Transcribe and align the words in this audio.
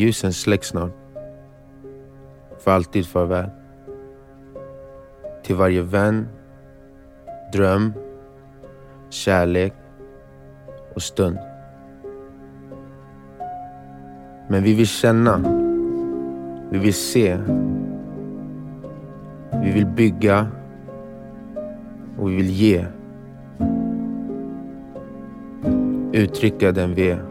Ljusen 0.00 0.32
släcks 0.32 0.68
snart. 0.68 0.92
För 2.58 2.70
alltid 2.70 3.06
farväl. 3.06 3.50
Till 5.42 5.56
varje 5.56 5.82
vän, 5.82 6.28
dröm, 7.52 7.92
kärlek 9.10 9.72
och 10.94 11.02
stund. 11.02 11.38
Men 14.48 14.62
vi 14.62 14.74
vill 14.74 14.86
känna. 14.86 15.38
Vi 16.70 16.78
vill 16.78 16.94
se. 16.94 17.38
Vi 19.62 19.70
vill 19.72 19.86
bygga. 19.86 20.46
Och 22.18 22.30
vi 22.30 22.36
vill 22.36 22.50
ge. 22.50 22.84
Uttrycka 26.12 26.72
den 26.72 26.94
vi 26.94 27.10
är. 27.10 27.29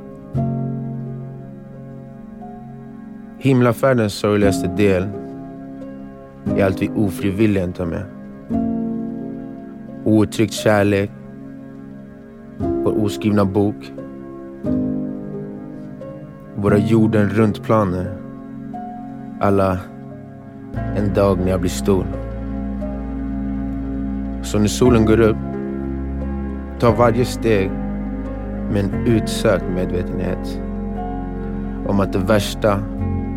Himlafärdens 3.41 4.13
sorgligaste 4.13 4.67
del 4.67 5.07
är 6.57 6.65
allt 6.65 6.81
vi 6.81 6.89
ofrivilligen 6.95 7.73
tar 7.73 7.85
med. 7.85 8.03
Outtryckt 10.03 10.53
kärlek, 10.53 11.11
vår 12.57 13.03
oskrivna 13.03 13.45
bok, 13.45 13.93
våra 16.55 16.77
jorden 16.77 17.29
runt-planer. 17.29 18.17
Alla 19.39 19.79
en 20.97 21.13
dag 21.13 21.39
när 21.39 21.49
jag 21.49 21.59
blir 21.59 21.71
stor. 21.71 22.05
Så 24.41 24.59
när 24.59 24.67
solen 24.67 25.05
går 25.05 25.19
upp, 25.19 25.37
ta 26.79 26.91
varje 26.91 27.25
steg 27.25 27.71
med 28.71 28.83
en 28.83 29.07
utsökt 29.07 29.65
medvetenhet 29.75 30.61
om 31.87 31.99
att 31.99 32.13
det 32.13 32.19
värsta 32.19 32.79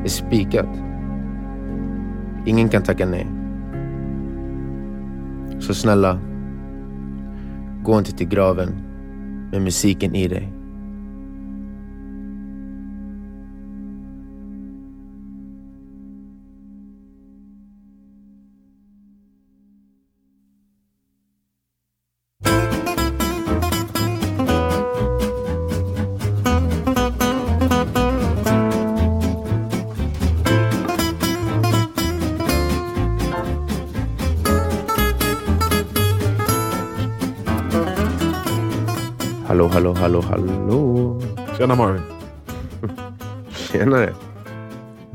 är 0.04 0.08
spikat. 0.08 0.68
Ingen 2.46 2.68
kan 2.68 2.82
tacka 2.82 3.06
nej. 3.06 3.26
Så 5.58 5.74
snälla, 5.74 6.18
gå 7.84 7.98
inte 7.98 8.12
till 8.12 8.28
graven 8.28 8.68
med 9.52 9.62
musiken 9.62 10.14
i 10.14 10.28
dig. 10.28 10.51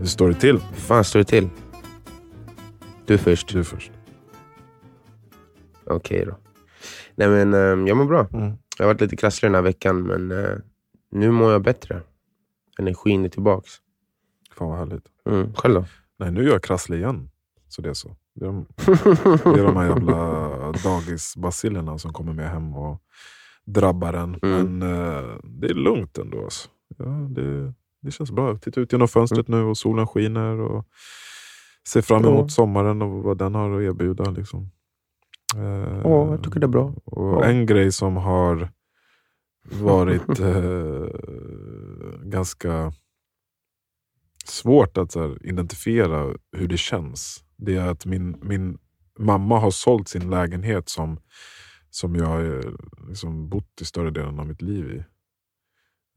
Hur 0.07 0.11
står 0.11 0.27
det 0.27 0.33
till? 0.33 0.57
Hur 0.57 0.75
fan 0.75 1.03
står 1.03 1.19
det 1.19 1.25
till? 1.25 1.49
Du 3.05 3.17
först. 3.17 3.53
Du 3.53 3.63
först. 3.63 3.91
Okej 5.85 6.25
då. 6.25 6.37
Nej 7.15 7.27
men 7.27 7.53
eh, 7.53 7.87
jag 7.87 7.97
mår 7.97 8.05
bra. 8.05 8.27
Mm. 8.33 8.53
Jag 8.77 8.85
har 8.85 8.93
varit 8.93 9.01
lite 9.01 9.15
krasslig 9.15 9.51
den 9.51 9.55
här 9.55 9.61
veckan 9.61 10.03
men 10.03 10.31
eh, 10.31 10.57
nu 11.11 11.31
mår 11.31 11.51
jag 11.51 11.61
bättre. 11.61 12.01
Energin 12.79 13.25
är 13.25 13.29
tillbaks. 13.29 13.71
Fan 14.51 14.69
vad 14.69 14.77
härligt. 14.77 15.05
Mm. 15.29 15.53
Själv 15.53 15.75
då? 15.75 15.85
Nej, 16.19 16.31
nu 16.31 16.47
är 16.47 16.51
jag 16.51 16.63
krasslig 16.63 16.97
igen. 16.97 17.29
Så 17.67 17.81
det 17.81 17.89
är 17.89 17.93
så. 17.93 18.15
Det 18.35 18.45
är 18.45 18.47
de, 18.47 18.65
det 19.55 19.59
är 19.59 19.63
de 19.63 19.77
här 19.77 19.87
jävla 19.87 20.71
dagisbacillerna 20.83 21.97
som 21.97 22.13
kommer 22.13 22.33
med 22.33 22.49
hem 22.49 22.73
och 22.73 23.01
drabbar 23.65 24.13
en. 24.13 24.39
Mm. 24.41 24.79
Men 24.79 24.81
eh, 24.81 25.37
det 25.43 25.67
är 25.67 25.73
lugnt 25.73 26.17
ändå. 26.17 26.43
Alltså. 26.43 26.69
Ja, 26.97 27.05
det, 27.05 27.73
det 28.01 28.11
känns 28.11 28.31
bra. 28.31 28.57
Titta 28.57 28.81
ut 28.81 28.91
genom 28.91 29.07
fönstret 29.07 29.47
nu 29.47 29.61
och 29.63 29.77
solen 29.77 30.07
skiner. 30.07 30.59
Och 30.59 30.85
ser 31.87 32.01
fram 32.01 32.23
Ja. 32.23 32.29
emot 32.29 32.51
sommaren 32.51 33.01
och 33.01 33.23
vad 33.23 33.37
den 33.37 33.55
har 33.55 33.77
att 33.77 33.81
erbjuda. 33.83 34.31
Liksom. 34.31 34.71
Eh, 35.55 36.01
Ja, 36.03 36.31
jag 36.31 36.43
tycker 36.43 36.59
det 36.59 36.65
är 36.65 36.67
bra. 36.67 36.93
Och 37.05 37.27
Ja. 37.33 37.43
En 37.43 37.65
grej 37.65 37.91
som 37.91 38.17
har 38.17 38.69
varit 39.71 40.39
eh, 40.39 41.05
ganska 42.23 42.93
svårt 44.45 44.97
att 44.97 45.11
så 45.11 45.21
här, 45.21 45.45
identifiera 45.47 46.35
hur 46.51 46.67
det 46.67 46.77
känns. 46.77 47.43
Det 47.57 47.75
är 47.75 47.87
att 47.87 48.05
min, 48.05 48.37
min 48.41 48.77
mamma 49.19 49.59
har 49.59 49.71
sålt 49.71 50.07
sin 50.07 50.29
lägenhet 50.29 50.89
som, 50.89 51.19
som 51.89 52.15
jag 52.15 52.25
har 52.25 52.63
liksom 53.09 53.49
bott 53.49 53.81
i 53.81 53.85
större 53.85 54.09
delen 54.11 54.39
av 54.39 54.47
mitt 54.47 54.61
liv 54.61 54.89
i. 54.91 55.03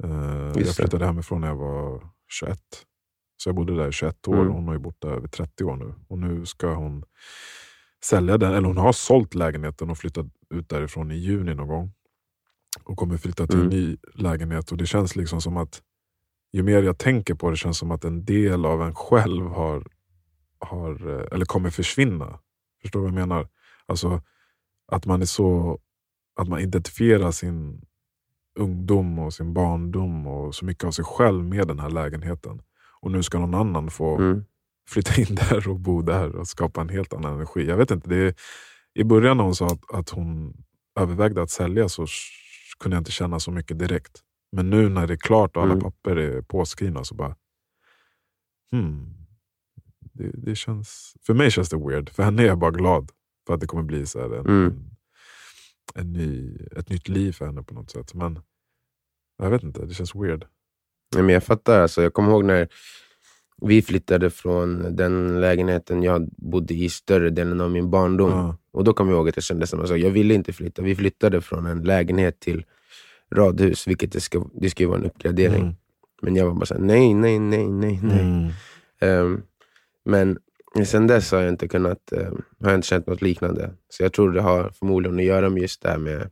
Eh, 0.05 0.11
jag 0.56 0.75
flyttade 0.77 1.06
hemifrån 1.06 1.41
när 1.41 1.49
jag 1.49 1.56
var 1.56 2.03
21. 2.28 2.59
Så 3.37 3.49
jag 3.49 3.56
bodde 3.56 3.77
där 3.77 3.88
i 3.88 3.93
21 3.93 4.28
år 4.28 4.34
Mm. 4.41 4.53
hon 4.53 4.66
har 4.66 4.75
ju 4.75 4.81
bott 4.81 5.00
där 5.00 5.11
över 5.12 5.28
30 5.28 5.65
år 5.65 5.77
nu. 5.77 5.94
Och 6.09 6.19
nu 6.19 6.47
ska 6.47 6.75
hon 6.75 7.05
sälja 8.05 8.39
den, 8.39 8.55
eller 8.55 8.69
hon 8.69 8.77
har 8.77 8.93
sålt 8.93 9.34
lägenheten 9.34 9.91
och 9.91 9.99
flyttat 9.99 10.27
ut 10.55 10.69
därifrån 10.69 11.10
i 11.10 11.15
juni 11.16 11.55
någon 11.55 11.69
gång. 11.69 11.93
Och 12.84 12.97
kommer 12.97 13.16
flytta 13.16 13.47
till 13.47 13.60
Mm. 13.60 13.71
en 13.72 13.77
ny 13.78 13.97
lägenhet. 14.15 14.71
Och 14.72 14.77
det 14.78 14.87
känns 14.87 15.16
liksom 15.16 15.41
som 15.41 15.56
att 15.56 15.83
ju 16.53 16.62
mer 16.62 16.83
jag 16.83 16.99
tänker 16.99 17.34
på 17.34 17.50
det 17.50 17.56
känns 17.56 17.78
som 17.78 17.91
att 17.91 18.05
en 18.05 18.25
del 18.25 18.65
av 18.66 18.83
en 18.83 18.94
själv 18.94 19.47
har, 19.47 19.87
har 20.59 21.09
eh, 21.21 21.27
eller 21.33 21.44
kommer 21.44 21.71
försvinna. 21.71 22.39
Förstår 22.83 23.00
du 23.00 23.03
vad 23.03 23.21
jag 23.21 23.28
menar? 23.28 23.49
Alltså 23.87 24.22
att 24.93 25.06
man 25.06 25.22
är 25.22 25.27
så 25.27 25.78
att 26.41 26.49
man 26.49 26.60
identifierar 26.60 27.31
sin 27.31 27.83
ungdom 28.60 29.19
och 29.19 29.34
sin 29.34 29.54
barndom 29.54 30.26
och 30.26 30.54
så 30.54 30.65
mycket 30.65 30.84
av 30.84 30.91
sig 30.91 31.04
själv 31.04 31.44
med 31.44 31.69
den 31.69 31.78
här 31.78 31.91
lägenheten. 31.91 32.62
Och 33.00 33.10
nu 33.10 33.22
ska 33.22 33.38
någon 33.38 33.54
annan 33.54 33.91
få 33.91 34.16
Mm. 34.19 34.44
flytta 34.88 35.21
in 35.21 35.26
där 35.50 35.69
och 35.69 35.81
bo 35.81 36.03
där 36.03 36.37
och 36.37 36.48
skapa 36.48 36.81
en 36.81 36.88
helt 36.88 37.12
annan 37.15 37.34
energi. 37.34 37.66
Jag 37.69 37.76
vet 37.76 37.91
inte, 37.91 38.09
det 38.09 38.16
är, 38.16 38.34
I 38.94 39.04
början 39.04 39.37
när 39.37 39.44
hon 39.44 39.54
sa 39.54 39.66
att, 39.66 39.94
att 39.94 40.10
hon 40.10 40.54
övervägde 41.00 41.43
att 41.43 41.50
sälja 41.50 41.88
så 41.88 42.06
kunde 42.81 42.97
jag 42.97 43.00
inte 43.00 43.10
känna 43.12 43.41
så 43.41 43.50
mycket 43.50 43.78
direkt. 43.78 44.21
Men 44.53 44.71
nu 44.71 44.88
när 44.88 45.06
det 45.06 45.15
är 45.15 45.16
klart 45.16 45.56
och 45.56 45.62
alla 45.62 45.72
Mm. 45.72 45.84
papper 45.84 46.16
är 46.16 46.42
påskrivna 46.42 47.04
så 47.04 47.15
bara... 47.15 47.37
Hmm, 48.72 49.15
det, 50.00 50.31
det 50.34 50.54
känns, 50.56 51.15
för 51.27 51.34
mig 51.34 51.50
känns 51.50 51.69
det 51.69 51.77
weird. 51.77 52.10
För 52.10 52.22
henne 52.22 52.42
är 52.42 52.47
jag 52.47 52.59
bara 52.59 52.71
glad 52.71 53.10
för 53.47 53.54
att 53.54 53.60
det 53.60 53.66
kommer 53.66 53.82
bli 53.82 54.06
så 54.06 54.21
en, 54.21 54.32
Mm. 54.47 54.65
en, 54.66 54.91
en 55.94 56.12
ny, 56.12 56.56
ett 56.77 56.88
nytt 56.88 57.09
liv 57.09 57.32
för 57.32 57.47
henne 57.47 57.62
på 57.62 57.75
något 57.75 57.91
sätt. 57.91 58.15
Men 58.15 58.41
jag 59.45 59.51
vet 59.51 59.62
inte, 59.62 59.87
det 59.87 59.95
känns 59.95 60.15
weird. 60.15 60.45
Nej, 61.15 61.25
men 61.25 61.34
jag 61.34 61.45
fattar. 61.45 61.81
Alltså, 61.81 62.03
jag 62.03 62.12
kommer 62.12 62.31
ihåg 62.31 62.45
när 62.45 62.69
vi 63.62 63.83
flyttade 63.83 64.31
från 64.31 64.97
den 64.97 65.41
lägenheten 65.41 66.03
jag 66.03 66.28
bodde 66.37 66.75
i 66.75 66.89
större 66.89 67.31
delen 67.31 67.61
av 67.61 67.71
min 67.71 67.91
barndom. 67.91 68.31
Ja. 68.31 68.56
Och 68.73 68.84
Då 68.84 68.93
kommer 68.93 69.12
jag 69.12 69.19
ihåg 69.19 69.28
att 69.28 69.37
jag 69.37 69.45
kände 69.45 69.67
som 69.67 69.78
jag 69.78 69.89
sa, 69.89 69.97
jag 69.97 70.11
ville 70.11 70.34
inte 70.34 70.53
flytta. 70.53 70.83
Vi 70.83 70.95
flyttade 70.95 71.41
från 71.41 71.67
en 71.67 71.83
lägenhet 71.83 72.41
till 72.41 72.65
radhus, 73.34 73.87
vilket 73.87 74.12
det 74.12 74.21
ska, 74.21 74.45
det 74.55 74.71
ska 74.71 74.83
ju 74.83 74.89
vara 74.89 74.99
en 74.99 75.05
uppgradering. 75.05 75.62
Mm. 75.62 75.75
Men 76.22 76.37
jag 76.37 76.47
var 76.47 76.55
bara 76.55 76.67
såhär, 76.67 76.81
nej, 76.81 77.15
nej, 77.15 77.39
nej, 77.39 77.69
nej. 77.69 78.01
nej. 78.03 78.21
Mm. 78.21 78.51
Ehm, 79.01 79.43
men 80.05 80.39
sen 80.84 81.07
dess 81.07 81.33
har 81.33 81.41
jag 81.41 81.49
inte 81.49 81.69
kunnat, 81.69 82.12
ehm, 82.12 82.43
har 82.61 82.71
jag 82.71 82.75
inte 82.75 82.89
känt 82.89 83.07
något 83.07 83.22
liknande. 83.22 83.71
Så 83.89 84.03
jag 84.03 84.12
tror 84.12 84.33
det 84.33 84.41
har 84.43 84.71
förmodligen 84.71 85.19
att 85.19 85.25
göra 85.25 85.51
med 85.51 85.63
just 85.63 85.83
det 85.83 85.89
här 85.89 85.98
med, 85.98 86.31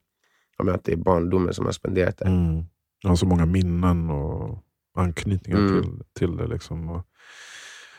med 0.62 0.74
att 0.74 0.84
det 0.84 0.92
är 0.92 0.96
barndomen 0.96 1.54
som 1.54 1.64
har 1.64 1.72
spenderat 1.72 2.18
där. 2.18 2.26
Mm. 2.26 2.64
Jag 3.02 3.08
har 3.08 3.16
så 3.16 3.26
många 3.26 3.46
minnen 3.46 4.10
och 4.10 4.58
anknytningar 4.96 5.58
Mm. 5.58 5.82
till, 5.82 5.92
till 6.18 6.36
det. 6.36 6.46
Liksom. 6.46 6.88
Och 6.88 7.04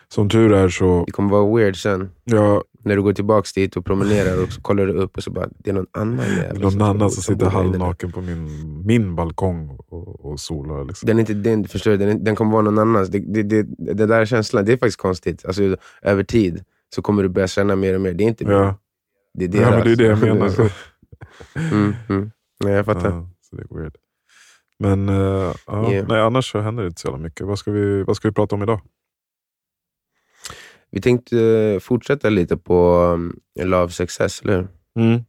som 0.07 0.29
tur 0.29 0.53
är 0.53 0.69
så... 0.69 1.03
Det 1.05 1.11
kommer 1.11 1.29
vara 1.29 1.55
weird 1.57 1.81
sen, 1.81 2.09
Ja, 2.23 2.63
när 2.83 2.95
du 2.95 3.01
går 3.01 3.13
tillbaka 3.13 3.47
dit 3.55 3.77
och 3.77 3.85
promenerar 3.85 4.43
och 4.43 4.51
så 4.51 4.61
kollar 4.61 4.85
du 4.85 4.93
upp 4.93 5.17
och 5.17 5.23
så 5.23 5.31
bara, 5.31 5.49
det 5.57 5.69
är 5.69 5.73
någon 5.73 5.85
annan 5.91 6.25
jävel 6.25 6.61
någon 6.61 6.81
annan 6.81 7.11
som 7.11 7.23
sitter 7.23 7.45
halvnaken 7.49 8.11
på 8.11 8.21
min, 8.21 8.47
min 8.85 9.15
balkong 9.15 9.77
och, 9.87 10.25
och 10.25 10.39
solar. 10.39 10.85
Liksom. 10.85 11.07
Den, 11.07 11.17
är 11.17 11.19
inte, 11.19 11.33
den, 11.33 11.67
förstår 11.67 11.91
du, 11.91 11.97
den, 11.97 12.23
den 12.23 12.35
kommer 12.35 12.51
vara 12.51 12.61
någon 12.61 12.79
annans. 12.79 13.09
Det, 13.09 13.19
det, 13.19 13.43
det, 13.43 13.63
det 13.93 14.05
där 14.05 14.25
känslan, 14.25 14.65
det 14.65 14.71
är 14.73 14.77
faktiskt 14.77 14.97
konstigt. 15.01 15.45
Alltså, 15.45 15.77
över 16.01 16.23
tid 16.23 16.63
så 16.95 17.01
kommer 17.01 17.23
du 17.23 17.29
börja 17.29 17.47
känna 17.47 17.75
mer 17.75 17.95
och 17.95 18.01
mer. 18.01 18.13
Det 18.13 18.23
är 18.23 18.27
inte 18.27 18.43
Ja. 18.43 18.75
det 19.33 19.45
är 19.45 19.61
ja, 19.61 19.69
men 19.71 19.83
det 19.83 19.91
är 19.91 19.95
det 19.95 20.03
jag 20.03 20.19
deras. 20.21 20.57
menar. 20.57 20.71
mm, 21.73 21.93
mm. 22.09 22.31
Nej, 22.63 22.73
jag 22.73 22.85
fattar. 22.85 23.09
Ja, 23.09 23.29
så 23.49 23.55
det 23.55 23.61
är 23.61 23.77
weird. 23.77 23.95
Men 24.79 25.09
eh, 25.09 25.53
ja, 25.67 25.91
Yeah. 25.91 26.07
nej, 26.07 26.21
annars 26.21 26.51
så 26.51 26.59
händer 26.59 26.83
det 26.83 26.87
inte 26.87 27.01
så 27.01 27.07
jävla 27.07 27.23
mycket. 27.23 27.47
Vad 27.47 27.59
ska, 27.59 27.71
vi, 27.71 28.03
vad 28.03 28.15
ska 28.15 28.27
vi 28.27 28.33
prata 28.33 28.55
om 28.55 28.63
idag? 28.63 28.81
Vi 30.91 31.01
tänkte 31.01 31.39
eh, 31.43 31.79
fortsätta 31.79 32.29
lite 32.29 32.57
på 32.57 32.95
um, 33.13 33.39
Love 33.59 33.91
Success, 33.91 34.41
eller 34.41 34.67
hur? 34.95 35.23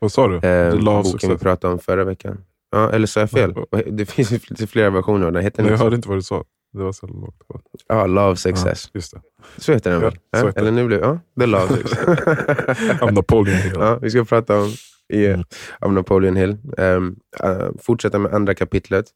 Vad 0.00 0.12
sa 0.12 0.28
du? 0.28 0.36
Eh, 0.48 0.74
Love 0.74 0.84
boken 0.84 1.02
vi 1.02 1.10
Success? 1.10 1.40
pratade 1.42 1.72
om 1.72 1.78
förra 1.78 2.04
veckan. 2.04 2.44
Ja, 2.70 2.90
eller 2.92 3.06
sa 3.06 3.20
jag 3.20 3.30
fel? 3.30 3.54
Det 3.86 4.06
finns 4.06 4.70
flera 4.70 4.90
versioner 4.90 5.26
av 5.26 5.32
den. 5.32 5.42
Heter 5.42 5.62
Nej, 5.62 5.72
jag 5.72 5.78
hörde 5.78 5.96
inte 5.96 6.08
vad 6.08 6.18
du 6.18 6.22
sa. 6.22 6.44
Det 6.78 6.84
var 6.84 6.92
så 6.92 7.06
lågt. 7.06 7.42
Ja, 7.88 8.06
Love 8.06 8.36
Success. 8.36 8.84
Ja, 8.84 8.98
just 8.98 9.12
det. 9.14 9.20
Så 9.56 9.72
heter 9.72 9.90
den 9.90 10.00
väl? 10.00 10.18
Ja, 10.30 10.46
heter 10.46 10.60
Eller 10.60 10.70
nu 10.70 10.86
blir 10.86 10.98
ja, 10.98 11.18
The 11.40 11.46
Love 11.46 11.68
Success. 11.68 11.98
Av 13.02 13.12
Napoleon 13.12 13.56
Hill. 13.56 13.72
ja, 13.74 13.98
vi 14.02 14.10
ska 14.10 14.24
prata 14.24 14.60
om 14.60 14.68
i, 15.12 15.26
Mm. 15.26 15.94
Napoleon 15.94 16.36
Hill. 16.36 16.56
Um, 16.78 17.16
uh, 17.44 17.68
fortsätta 17.82 18.18
med 18.18 18.34
andra 18.34 18.54
kapitlet. 18.54 19.06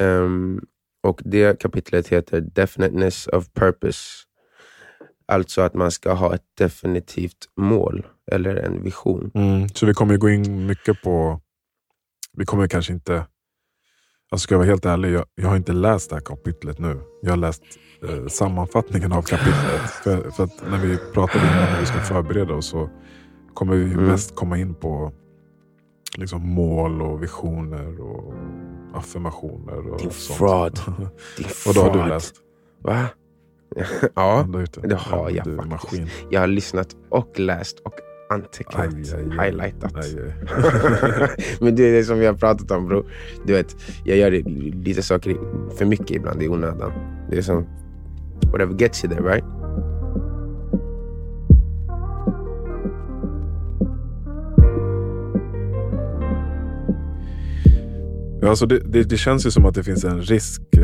Um, 0.00 0.60
och 1.02 1.20
Det 1.24 1.58
kapitlet 1.60 2.08
heter 2.08 2.40
Definiteness 2.40 3.26
of 3.26 3.48
Purpose. 3.54 4.00
Alltså 5.28 5.60
att 5.62 5.74
man 5.74 5.90
ska 5.90 6.12
ha 6.12 6.34
ett 6.34 6.44
definitivt 6.58 7.48
mål 7.56 8.06
eller 8.32 8.56
en 8.56 8.82
vision. 8.82 9.30
Mm, 9.34 9.68
så 9.68 9.86
vi 9.86 9.94
kommer 9.94 10.16
gå 10.16 10.30
in 10.30 10.66
mycket 10.66 11.02
på... 11.02 11.40
Vi 12.36 12.44
kommer 12.44 12.68
kanske 12.68 12.92
inte... 12.92 13.26
Jag 14.30 14.40
ska 14.40 14.56
vara 14.56 14.66
helt 14.66 14.84
ärlig, 14.86 15.12
jag, 15.12 15.24
jag 15.34 15.48
har 15.48 15.56
inte 15.56 15.72
läst 15.72 16.10
det 16.10 16.16
här 16.16 16.20
kapitlet 16.22 16.78
nu. 16.78 17.00
Jag 17.22 17.30
har 17.30 17.36
läst 17.36 17.62
eh, 18.08 18.26
sammanfattningen 18.26 19.12
av 19.12 19.22
kapitlet. 19.22 19.80
För, 20.04 20.30
för 20.30 20.44
att 20.44 20.70
när 20.70 20.78
vi 20.78 20.98
pratade 21.14 21.44
innan 21.46 21.56
när 21.72 21.80
vi 21.80 21.86
ska 21.86 21.98
förbereda 22.00 22.54
oss 22.54 22.66
så 22.66 22.88
kommer 23.54 23.76
vi 23.76 23.84
Mm. 23.92 24.04
mest 24.06 24.34
komma 24.36 24.58
in 24.58 24.74
på 24.74 25.12
liksom 26.16 26.48
mål 26.48 27.02
och 27.02 27.22
visioner 27.22 28.00
och 28.00 28.34
affirmationer. 28.94 29.90
Och 29.90 29.98
Din 29.98 30.10
sånt. 30.10 30.38
fraud. 30.38 30.78
Din 31.36 31.46
och 31.68 31.74
då 31.74 31.80
har 31.80 31.92
du 32.02 32.08
läst? 32.08 32.34
Va? 32.82 33.06
ja, 34.14 34.46
det 34.82 34.94
har 34.96 35.30
jag 35.30 35.44
du 35.44 35.56
faktiskt. 35.56 35.70
maskin. 35.92 36.08
jag 36.30 36.40
har 36.40 36.46
lyssnat 36.46 36.96
och 37.10 37.40
läst 37.40 37.80
och 37.80 37.92
antecknat. 38.28 38.94
Aj, 38.94 39.14
aj, 39.14 39.24
aj. 39.30 39.46
highlightat. 39.46 39.92
Men 41.60 41.76
det 41.76 41.88
är 41.88 41.92
det 41.92 42.04
som 42.04 42.18
vi 42.18 42.26
har 42.26 42.34
pratat 42.34 42.70
om 42.70 42.88
bro. 42.88 43.04
Du 43.46 43.52
vet, 43.52 43.76
jag 44.04 44.18
gör 44.18 44.30
lite 44.84 45.02
saker 45.02 45.36
för 45.78 45.84
mycket 45.84 46.10
ibland 46.10 46.42
i 46.42 46.48
onödan. 46.48 46.92
Det 47.30 47.38
är 47.38 47.42
som 47.42 47.66
whatever 48.52 48.74
gets 48.74 49.04
you 49.04 49.14
there 49.14 49.34
right? 49.34 49.44
Ja, 58.40 58.50
alltså 58.50 58.66
det, 58.66 58.78
det, 58.78 59.02
det 59.02 59.16
känns 59.16 59.46
ju 59.46 59.50
som 59.50 59.66
att 59.66 59.74
det 59.74 59.84
finns 59.84 60.04
en 60.04 60.20
risk 60.20 60.62
eh, 60.76 60.82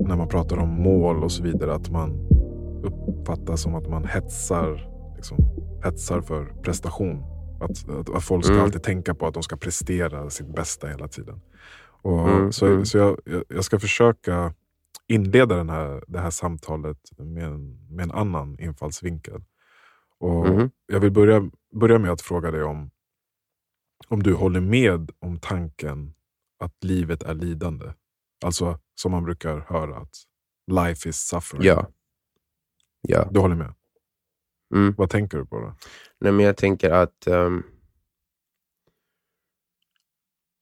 när 0.00 0.16
man 0.16 0.28
pratar 0.28 0.56
om 0.56 0.68
mål 0.68 1.24
och 1.24 1.32
så 1.32 1.42
vidare. 1.42 1.74
Att 1.74 1.90
man 1.90 2.28
uppfattas 2.82 3.62
som 3.62 3.74
att 3.74 3.88
man 3.88 4.04
hetsar, 4.04 4.95
liksom, 5.30 5.80
hetsar 5.84 6.20
för 6.20 6.44
prestation. 6.62 7.22
Att, 7.60 7.88
att, 7.88 8.10
att 8.10 8.24
folk 8.24 8.44
ska 8.44 8.52
Mm. 8.54 8.64
alltid 8.64 8.82
tänka 8.82 9.14
på 9.14 9.26
att 9.26 9.34
de 9.34 9.42
ska 9.42 9.56
prestera 9.56 10.30
sitt 10.30 10.54
bästa 10.54 10.86
hela 10.88 11.08
tiden. 11.08 11.40
Och, 12.02 12.28
Mm, 12.28 12.52
så 12.52 12.66
mm. 12.66 12.84
så 12.84 12.98
jag, 12.98 13.20
jag, 13.48 13.64
ska 13.64 13.80
försöka 13.80 14.54
inleda 15.08 15.56
den 15.56 15.70
här, 15.70 16.04
det 16.08 16.18
här 16.20 16.30
samtalet 16.30 16.98
med 17.18 17.44
en, 17.44 17.86
med 17.96 18.02
en 18.02 18.10
annan 18.12 18.58
infallsvinkel. 18.60 19.44
Och 20.18 20.48
Mhm. 20.48 20.70
Jag 20.86 21.00
vill 21.00 21.12
börja, 21.12 21.50
börja 21.74 21.98
med 21.98 22.10
att 22.10 22.20
fråga 22.20 22.50
dig 22.50 22.62
om, 22.62 22.90
om 24.08 24.22
du 24.22 24.34
håller 24.34 24.60
med 24.60 25.10
om 25.18 25.38
tanken 25.38 26.14
att 26.58 26.84
livet 26.84 27.22
är 27.22 27.34
lidande. 27.34 27.92
Alltså 28.44 28.78
som 28.94 29.12
man 29.12 29.24
brukar 29.24 29.58
höra 29.68 29.96
att 29.96 30.16
life 30.72 31.08
is 31.08 31.16
suffering. 31.16 31.62
Ja. 31.64 31.86
Ja. 33.00 33.28
Du 33.30 33.40
håller 33.40 33.54
med? 33.56 33.74
Mm. 34.74 34.94
Vad 34.98 35.10
tänker 35.10 35.38
du 35.38 35.46
på 35.46 35.60
då? 35.60 35.74
Nej, 36.20 36.32
men 36.32 36.46
jag 36.46 36.56
tänker 36.56 36.90
att 36.90 37.26
ehm, 37.26 37.62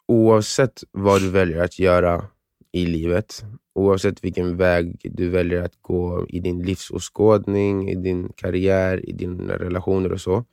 oavsett 0.09 0.83
vad 0.91 1.21
du 1.21 1.31
väljer 1.31 1.65
att 1.65 1.79
göra 1.79 2.27
i 2.73 2.87
livet, 2.87 3.45
oavsett 3.75 4.25
vilken 4.25 4.57
väg 4.57 5.01
du 5.05 5.29
väljer 5.29 5.63
att 5.63 5.83
gå 5.83 6.27
i 6.29 6.41
din 6.41 6.63
livsåskådning, 6.63 7.89
i 7.91 7.95
din 7.95 8.33
karriär, 8.37 9.09
i 9.09 9.13
dina 9.13 9.59
relationer 9.59 10.13
och 10.13 10.21
så, 10.21 10.45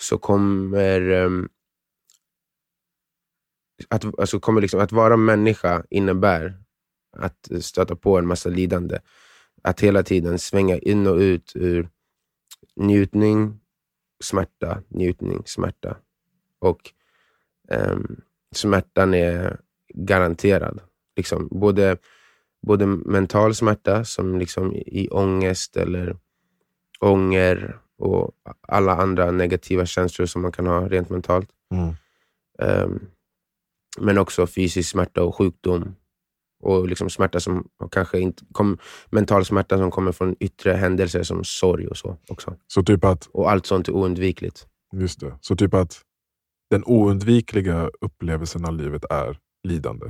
så 0.00 0.18
kommer 0.18 1.00
ehm, 1.00 1.48
att, 3.88 4.18
alltså 4.20 4.40
kommer 4.40 4.60
liksom, 4.60 4.80
att 4.80 4.92
vara 4.92 5.16
människa 5.16 5.84
innebär 5.90 6.58
att 7.16 7.50
stöta 7.60 7.96
på 7.96 8.18
en 8.18 8.26
massa 8.26 8.48
lidande. 8.48 8.98
Att 9.62 9.80
hela 9.80 10.02
tiden 10.02 10.38
svänga 10.38 10.78
in 10.78 11.06
och 11.06 11.16
ut 11.16 11.52
ur 11.54 11.88
njutning, 12.76 13.60
smärta, 14.24 14.82
njutning, 14.88 15.42
smärta. 15.46 15.96
Och 16.58 16.80
ehm, 17.68 18.20
smärtan 18.54 19.14
är 19.14 19.60
garanterad. 19.94 20.80
Liksom, 21.16 21.48
både, 21.50 21.96
både 22.66 22.86
mental 22.86 23.54
smärta, 23.54 24.04
som 24.04 24.38
liksom 24.38 24.74
i, 24.74 25.08
ångest 25.10 25.76
eller 25.76 26.16
ånger 27.00 27.78
och 27.98 28.30
alla 28.60 28.96
andra 28.96 29.30
negativa 29.30 29.86
känslor 29.86 30.26
som 30.26 30.42
man 30.42 30.52
kan 30.52 30.66
ha 30.66 30.88
rent 30.88 31.10
mentalt. 31.10 31.50
Mm. 31.70 31.94
Ehm, 32.58 33.00
men 33.98 34.18
också 34.18 34.46
fysisk 34.46 34.90
smärta 34.90 35.22
och 35.22 35.34
sjukdom. 35.34 35.94
Och 36.62 36.88
liksom 36.88 37.10
smärta 37.10 37.40
som 37.40 37.68
kanske 37.90 38.20
inte 38.20 38.44
kom, 38.52 38.78
mental 39.10 39.44
smärta 39.44 39.78
som 39.78 39.90
kommer 39.90 40.12
från 40.12 40.36
yttre 40.40 40.72
händelser 40.72 41.22
som 41.22 41.44
sorg 41.44 41.88
och 41.88 41.96
så 41.96 42.16
också. 42.28 42.56
Så 42.66 42.82
typ 42.82 43.04
att, 43.04 43.26
Och 43.32 43.50
allt 43.50 43.66
sånt 43.66 43.88
är 43.88 43.92
oundvikligt. 43.92 44.66
just 44.92 45.20
det. 45.20 45.38
Så 45.40 45.56
typ 45.56 45.74
att 45.74 46.02
den 46.70 46.84
oundvikliga 46.86 47.90
upplevelsen 48.00 48.64
av 48.64 48.74
livet 48.76 49.04
är 49.10 49.38
lidande. 49.68 50.06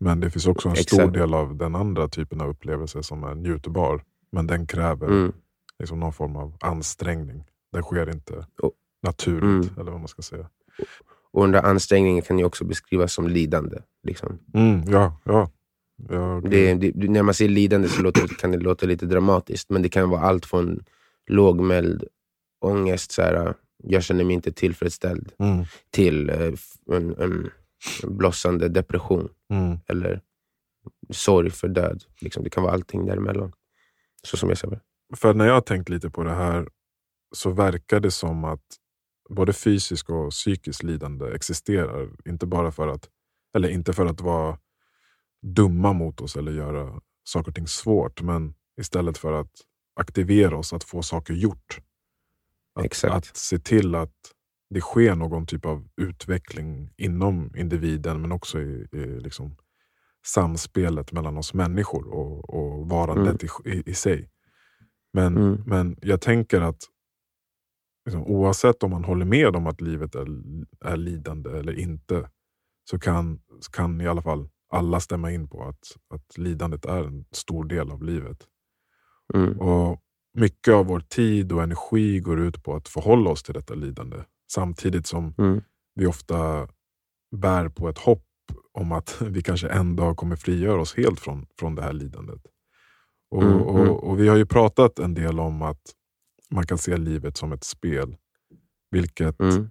Men 0.00 0.20
det 0.20 0.30
finns 0.30 0.46
också 0.46 0.68
en 0.68 0.76
stor 0.76 0.98
Exakt. 1.00 1.14
del 1.14 1.34
av 1.34 1.56
den 1.56 1.74
andra 1.74 2.08
typen 2.08 2.40
av 2.40 2.48
upplevelse 2.48 3.02
som 3.02 3.24
är 3.24 3.34
njutbar. 3.34 4.02
Men 4.32 4.46
den 4.46 4.66
kräver 4.66 5.06
Mm. 5.06 5.32
liksom 5.78 6.00
någon 6.00 6.12
form 6.12 6.36
av 6.36 6.56
ansträngning. 6.60 7.44
Den 7.72 7.82
sker 7.82 8.10
inte 8.10 8.46
Och- 8.62 8.72
naturligt, 9.02 9.42
Mm. 9.70 9.80
eller 9.80 9.90
vad 9.90 10.00
man 10.00 10.08
ska 10.08 10.22
säga. 10.22 10.48
Och 11.32 11.42
den 11.42 11.52
där 11.52 11.62
ansträngningen 11.62 12.22
kan 12.22 12.38
ju 12.38 12.44
också 12.44 12.64
beskrivas 12.64 13.12
som 13.12 13.28
lidande. 13.28 13.78
Liksom. 14.02 14.38
Mm, 14.54 14.82
ja, 14.88 15.20
ja. 15.24 15.50
Jag, 16.08 16.50
Det, 16.50 16.74
det, 16.74 16.92
när 17.10 17.22
man 17.22 17.34
säger 17.34 17.50
lidande 17.50 17.88
så 17.88 18.02
låter, 18.02 18.26
kan 18.26 18.52
det 18.52 18.58
låta 18.58 18.86
lite 18.86 19.06
dramatiskt, 19.06 19.70
men 19.70 19.82
det 19.82 19.88
kan 19.88 20.10
vara 20.10 20.20
allt 20.20 20.46
från 20.46 20.84
lågmäld 21.26 22.04
ångest, 22.60 23.12
så 23.12 23.22
här, 23.22 23.54
jag 23.82 24.02
känner 24.04 24.24
mig 24.24 24.34
inte 24.34 24.52
tillfredsställd, 24.52 25.32
mm, 25.38 25.64
till 25.90 26.30
eh, 26.30 26.52
en, 26.90 27.16
en 27.16 27.50
blossande 28.02 28.68
depression 28.68 29.28
mm. 29.50 29.78
eller 29.88 30.20
sorg 31.10 31.50
för 31.50 31.68
död. 31.68 32.04
Liksom, 32.20 32.44
det 32.44 32.50
kan 32.50 32.62
vara 32.62 32.72
allting 32.72 33.06
däremellan. 33.06 33.52
Så 34.22 34.36
som 34.36 34.48
jag 34.48 34.58
ser 34.58 34.70
det. 34.70 34.80
För 35.16 35.34
när 35.34 35.46
jag 35.46 35.54
har 35.54 35.60
tänkt 35.60 35.88
lite 35.88 36.10
på 36.10 36.24
det 36.24 36.34
här 36.34 36.68
så 37.34 37.50
verkar 37.50 38.00
det 38.00 38.10
som 38.10 38.44
att 38.44 38.64
både 39.28 39.52
fysiskt 39.52 40.10
och 40.10 40.30
psykiskt 40.30 40.82
lidande 40.82 41.34
existerar. 41.34 42.08
Inte 42.28 42.46
bara 42.46 42.72
för 42.72 42.88
att, 42.88 43.08
eller 43.56 43.68
inte 43.68 43.92
för 43.92 44.06
att 44.06 44.20
vara 44.20 44.58
dumma 45.46 45.92
mot 45.92 46.20
oss 46.20 46.36
eller 46.36 46.52
göra 46.52 47.00
saker 47.24 47.48
och 47.50 47.54
ting 47.54 47.66
svårt, 47.66 48.22
men 48.22 48.54
istället 48.80 49.18
för 49.18 49.32
att 49.32 49.50
aktivera 50.00 50.56
oss 50.56 50.72
att 50.72 50.84
få 50.84 51.02
saker 51.02 51.34
gjort. 51.34 51.80
Att, 52.78 52.84
Exakt. 52.84 53.14
att 53.14 53.36
se 53.36 53.58
till 53.58 53.94
att 53.94 54.14
det 54.70 54.80
sker 54.80 55.14
någon 55.14 55.46
typ 55.46 55.64
av 55.66 55.88
utveckling 55.96 56.90
inom 56.96 57.56
individen 57.56 58.20
men 58.20 58.32
också 58.32 58.60
i, 58.60 58.88
i 58.92 59.20
liksom 59.20 59.56
samspelet 60.26 61.12
mellan 61.12 61.38
oss 61.38 61.54
människor 61.54 62.08
och, 62.08 62.50
och 62.54 62.88
varandet 62.88 63.44
i, 63.44 63.48
i, 63.64 63.82
i 63.90 63.94
sig. 63.94 64.30
Men, 65.12 65.36
Mm. 65.36 65.62
men 65.66 65.96
jag 66.02 66.20
tänker 66.20 66.60
att 66.60 66.82
liksom, 68.06 68.26
oavsett 68.26 68.82
om 68.82 68.90
man 68.90 69.04
håller 69.04 69.24
med 69.24 69.56
om 69.56 69.66
att 69.66 69.80
livet 69.80 70.14
är, 70.14 70.26
är 70.84 70.96
lidande 70.96 71.50
eller 71.50 71.72
inte 71.78 72.30
så 72.90 72.98
kan, 72.98 73.40
så 73.60 73.70
kan 73.70 74.00
i 74.00 74.06
alla 74.06 74.22
fall 74.22 74.48
alla 74.68 75.00
stämma 75.00 75.32
in 75.32 75.48
på 75.48 75.64
att, 75.64 75.96
att 76.14 76.38
lidandet 76.38 76.84
är 76.84 77.04
en 77.04 77.24
stor 77.32 77.64
del 77.64 77.90
av 77.90 78.02
livet. 78.02 78.38
Mm. 79.34 79.60
Och 79.60 80.02
Mycket 80.38 80.74
av 80.74 80.86
vår 80.86 81.00
tid 81.00 81.52
och 81.52 81.62
energi 81.62 82.20
går 82.20 82.40
ut 82.40 82.62
på 82.62 82.74
att 82.76 82.88
förhålla 82.88 83.30
oss 83.30 83.42
till 83.42 83.54
detta 83.54 83.74
lidande. 83.74 84.16
Samtidigt 84.52 85.06
som 85.06 85.34
Mm. 85.38 85.60
vi 85.94 86.06
ofta 86.06 86.68
bär 87.36 87.68
på 87.68 87.88
ett 87.88 87.98
hopp 87.98 88.24
om 88.72 88.92
att 88.92 89.16
vi 89.30 89.42
kanske 89.42 89.68
en 89.68 89.96
dag 89.96 90.16
kommer 90.16 90.36
frigöra 90.36 90.80
oss 90.80 90.94
helt 90.96 91.20
från, 91.20 91.46
från 91.58 91.74
det 91.74 91.82
här 91.82 91.92
lidandet. 91.92 92.42
Och, 93.30 93.42
Mm, 93.42 93.54
mm. 93.54 93.64
och, 93.68 94.04
och 94.04 94.20
Vi 94.20 94.28
har 94.28 94.36
ju 94.36 94.46
pratat 94.46 94.98
en 94.98 95.14
del 95.14 95.40
om 95.40 95.62
att 95.62 95.82
man 96.50 96.66
kan 96.66 96.78
se 96.78 96.96
livet 96.96 97.36
som 97.36 97.52
ett 97.52 97.64
spel. 97.64 98.16
Vilket 98.90 99.40
Mm. 99.40 99.70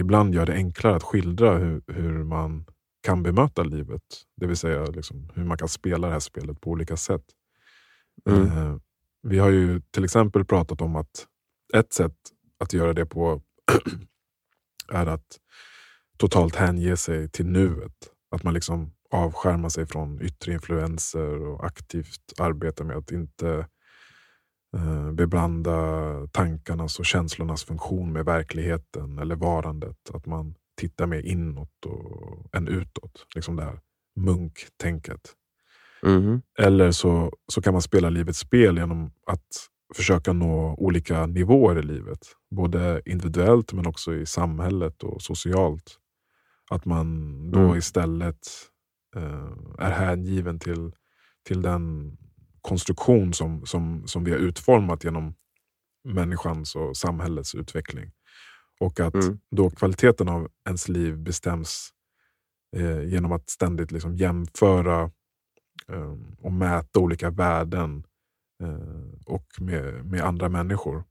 ibland 0.00 0.34
gör 0.34 0.46
det 0.46 0.54
enklare 0.54 0.96
att 0.96 1.02
skildra 1.02 1.58
hur, 1.58 1.82
hur 1.86 2.24
man 2.24 2.66
kan 3.02 3.22
bemöta 3.22 3.62
livet. 3.62 4.02
Det 4.36 4.46
vill 4.46 4.56
säga 4.56 4.84
liksom 4.84 5.30
hur 5.34 5.44
man 5.44 5.58
kan 5.58 5.68
spela 5.68 6.06
det 6.06 6.12
här 6.12 6.20
spelet 6.20 6.60
på 6.60 6.70
olika 6.70 6.96
sätt. 6.96 7.24
Mm. 8.30 8.46
Eh, 8.46 8.76
vi 9.22 9.38
har 9.38 9.50
ju 9.50 9.80
till 9.80 10.04
exempel 10.04 10.44
pratat 10.44 10.80
om 10.80 10.96
att 10.96 11.26
ett 11.74 11.92
sätt 11.92 12.16
att 12.58 12.72
göra 12.72 12.92
det 12.92 13.06
på 13.06 13.42
är 14.92 15.06
att 15.06 15.38
totalt 16.16 16.56
hänge 16.56 16.96
sig 16.96 17.28
till 17.28 17.46
nuet. 17.46 18.10
Att 18.30 18.42
man 18.42 18.54
liksom 18.54 18.92
avskärma 19.10 19.70
sig 19.70 19.86
från 19.86 20.22
yttre 20.22 20.52
influenser 20.52 21.46
och 21.46 21.64
aktivt 21.64 22.32
arbeta 22.38 22.84
med 22.84 22.96
att 22.96 23.12
inte 23.12 23.66
eh, 24.76 25.12
beblanda 25.12 25.76
tankarnas 26.32 26.98
och 26.98 27.06
känslornas 27.06 27.64
funktion 27.64 28.12
med 28.12 28.24
verkligheten 28.24 29.18
eller 29.18 29.36
varandet. 29.36 30.10
Att 30.14 30.26
man 30.26 30.54
tittar 30.82 31.06
mer 31.06 31.22
inåt 31.22 31.86
och, 31.86 32.56
än 32.56 32.68
utåt. 32.68 33.26
Liksom 33.34 33.56
det 33.56 33.64
här 33.64 33.78
munktänket. 34.16 35.20
Mhm. 36.02 36.42
Eller 36.58 36.90
så, 36.92 37.32
så 37.52 37.62
kan 37.62 37.72
man 37.72 37.82
spela 37.82 38.10
livets 38.10 38.38
spel 38.38 38.76
genom 38.76 39.12
att 39.26 39.68
försöka 39.94 40.32
nå 40.32 40.74
olika 40.78 41.26
nivåer 41.26 41.78
i 41.78 41.82
livet. 41.82 42.18
Både 42.50 43.02
individuellt 43.04 43.72
men 43.72 43.86
också 43.86 44.14
i 44.14 44.26
samhället 44.26 45.02
och 45.02 45.22
socialt. 45.22 45.98
Att 46.70 46.84
man 46.84 47.06
då 47.50 47.58
Mm. 47.60 47.78
istället 47.78 48.48
eh, 49.16 49.52
är 49.78 49.90
hängiven 49.90 50.58
till, 50.58 50.92
till 51.46 51.62
den 51.62 52.16
konstruktion 52.60 53.32
som, 53.34 53.66
som, 53.66 54.06
som 54.06 54.24
vi 54.24 54.30
har 54.30 54.38
utformat 54.38 55.04
genom 55.04 55.34
människans 56.04 56.74
och 56.76 56.96
samhällets 56.96 57.54
utveckling. 57.54 58.10
Och 58.82 59.00
att 59.00 59.14
Mm. 59.14 59.38
då 59.50 59.70
kvaliteten 59.70 60.28
av 60.28 60.48
ens 60.66 60.88
liv 60.88 61.16
bestäms 61.18 61.90
eh, 62.76 63.02
genom 63.02 63.32
att 63.32 63.50
ständigt 63.50 63.92
liksom 63.92 64.16
jämföra 64.16 65.10
eh, 65.88 66.16
och 66.38 66.52
mäta 66.52 67.00
olika 67.00 67.30
värden 67.30 68.06
eh, 68.62 69.24
och 69.26 69.46
med, 69.60 70.04
med 70.06 70.20
andra 70.22 70.48
människor. 70.48 71.04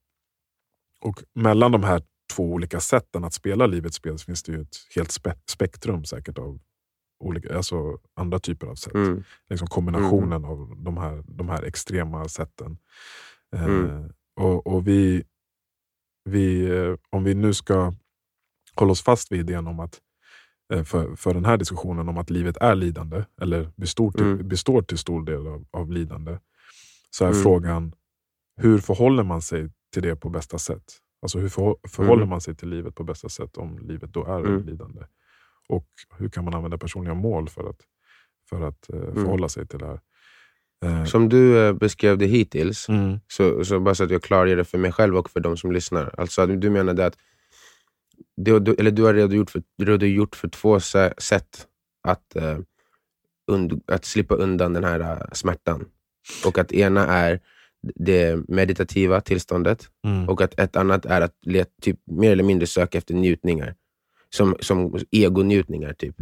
Och 1.01 1.23
mellan 1.33 1.71
de 1.71 1.83
här 1.83 2.01
två 2.35 2.43
olika 2.53 2.79
sätten 2.79 3.23
att 3.23 3.33
spela 3.33 3.65
livets 3.67 3.97
spel 3.97 4.17
finns 4.17 4.43
det 4.43 4.51
ju 4.51 4.61
ett 4.61 4.75
helt 4.95 5.11
spe 5.11 5.35
spektrum 5.45 6.05
säkert 6.05 6.37
av 6.37 6.59
olika, 7.19 7.57
alltså 7.57 7.97
andra 8.13 8.39
typer 8.39 8.67
av 8.67 8.75
sätt. 8.75 8.93
Mm. 8.93 9.23
Liksom 9.49 9.67
kombinationen 9.67 10.45
av 10.45 10.73
de 10.77 10.97
här, 10.97 11.23
de 11.27 11.49
här 11.49 11.63
extrema 11.63 12.27
sätten. 12.27 12.77
Eh, 13.55 13.63
Mm. 13.65 14.13
och 14.35 14.67
och 14.67 14.87
vi, 14.87 15.23
vi, 16.23 16.65
eh, 16.77 16.95
om 17.09 17.23
vi 17.23 17.33
nu 17.33 17.53
ska 17.53 17.93
hålla 18.75 18.91
oss 18.91 19.01
fast 19.03 19.31
vid 19.31 19.39
idén 19.39 19.67
om 19.67 19.79
att 19.79 19.99
eh, 20.73 20.83
för, 20.83 21.15
för 21.15 21.33
den 21.33 21.45
här 21.45 21.57
diskussionen 21.57 22.09
om 22.09 22.17
att 22.17 22.29
livet 22.29 22.57
är 22.57 22.75
lidande, 22.75 23.23
eller 23.41 23.71
består 23.75 24.11
till, 24.11 24.21
Mm. 24.25 24.47
består 24.47 24.81
till 24.81 24.97
stor 24.97 25.23
del 25.25 25.47
av, 25.47 25.65
av 25.71 25.91
lidande, 25.91 26.37
så 27.09 27.25
är 27.25 27.29
Mm. 27.31 27.43
frågan 27.43 27.95
hur 28.55 28.77
förhåller 28.77 29.23
man 29.23 29.41
sig 29.41 29.69
till 29.93 30.01
det 30.03 30.15
på 30.15 30.29
bästa 30.29 30.57
sätt? 30.57 30.83
Alltså 31.21 31.39
hur 31.39 31.49
förhå- 31.49 31.87
förhåller 31.87 32.21
Mm. 32.21 32.29
man 32.29 32.41
sig 32.41 32.55
till 32.55 32.69
livet 32.69 32.95
på 32.95 33.03
bästa 33.03 33.29
sätt 33.29 33.57
om 33.57 33.79
livet 33.79 34.13
då 34.13 34.25
är 34.25 34.39
Mm. 34.39 34.65
lidande? 34.65 35.01
Och 35.69 35.87
hur 36.17 36.29
kan 36.29 36.45
man 36.45 36.53
använda 36.53 36.77
personliga 36.77 37.13
mål 37.13 37.49
för 37.49 37.69
att, 37.69 37.81
för 38.49 38.61
att 38.61 38.89
eh, 38.89 39.13
förhålla 39.13 39.49
sig 39.49 39.67
till 39.67 39.79
det 39.79 39.85
här? 39.87 39.99
Eh, 40.85 41.03
Som 41.05 41.29
du 41.29 41.67
eh, 41.67 41.73
beskrev 41.73 42.17
det 42.17 42.25
hittills, 42.25 42.89
mm, 42.89 43.19
så, 43.27 43.65
så 43.65 43.79
bara 43.79 43.95
så 43.95 44.03
att 44.03 44.11
jag 44.11 44.23
klargör 44.23 44.55
det 44.55 44.63
för 44.65 44.77
mig 44.77 44.91
själv 44.91 45.17
och 45.17 45.29
för 45.29 45.39
de 45.39 45.57
som 45.57 45.71
lyssnar. 45.71 46.15
Alltså 46.17 46.45
du 46.45 46.69
menade 46.69 47.05
att 47.05 47.17
du, 48.37 48.59
du, 48.59 48.75
eller 48.79 48.91
du 48.91 49.03
har 49.03 49.13
redogjort 49.13 49.49
för, 49.49 49.63
redogjort 49.83 50.35
för 50.35 50.47
två 50.47 50.77
sä- 50.77 51.13
sätt 51.17 51.67
att, 52.07 52.35
eh, 52.35 52.59
und, 53.51 53.81
att 53.87 54.05
slippa 54.05 54.35
undan 54.35 54.73
den 54.73 54.83
här 54.83 54.99
eh, 54.99 55.17
smärtan. 55.31 55.85
Och 56.45 56.57
att 56.57 56.71
ena 56.71 57.07
är 57.07 57.39
det 57.95 58.39
meditativa 58.47 59.21
tillståndet 59.21 59.89
mm, 60.05 60.29
och 60.29 60.41
att 60.41 60.59
ett 60.59 60.75
annat 60.75 61.05
är 61.05 61.21
att 61.21 61.35
let, 61.45 61.69
typ, 61.81 61.99
mer 62.11 62.31
eller 62.31 62.43
mindre 62.43 62.67
söka 62.67 62.97
efter 62.97 63.13
njutningar. 63.13 63.75
Som, 64.29 64.55
som 64.59 64.99
egonjutningar, 65.11 65.93
typ. 65.93 66.15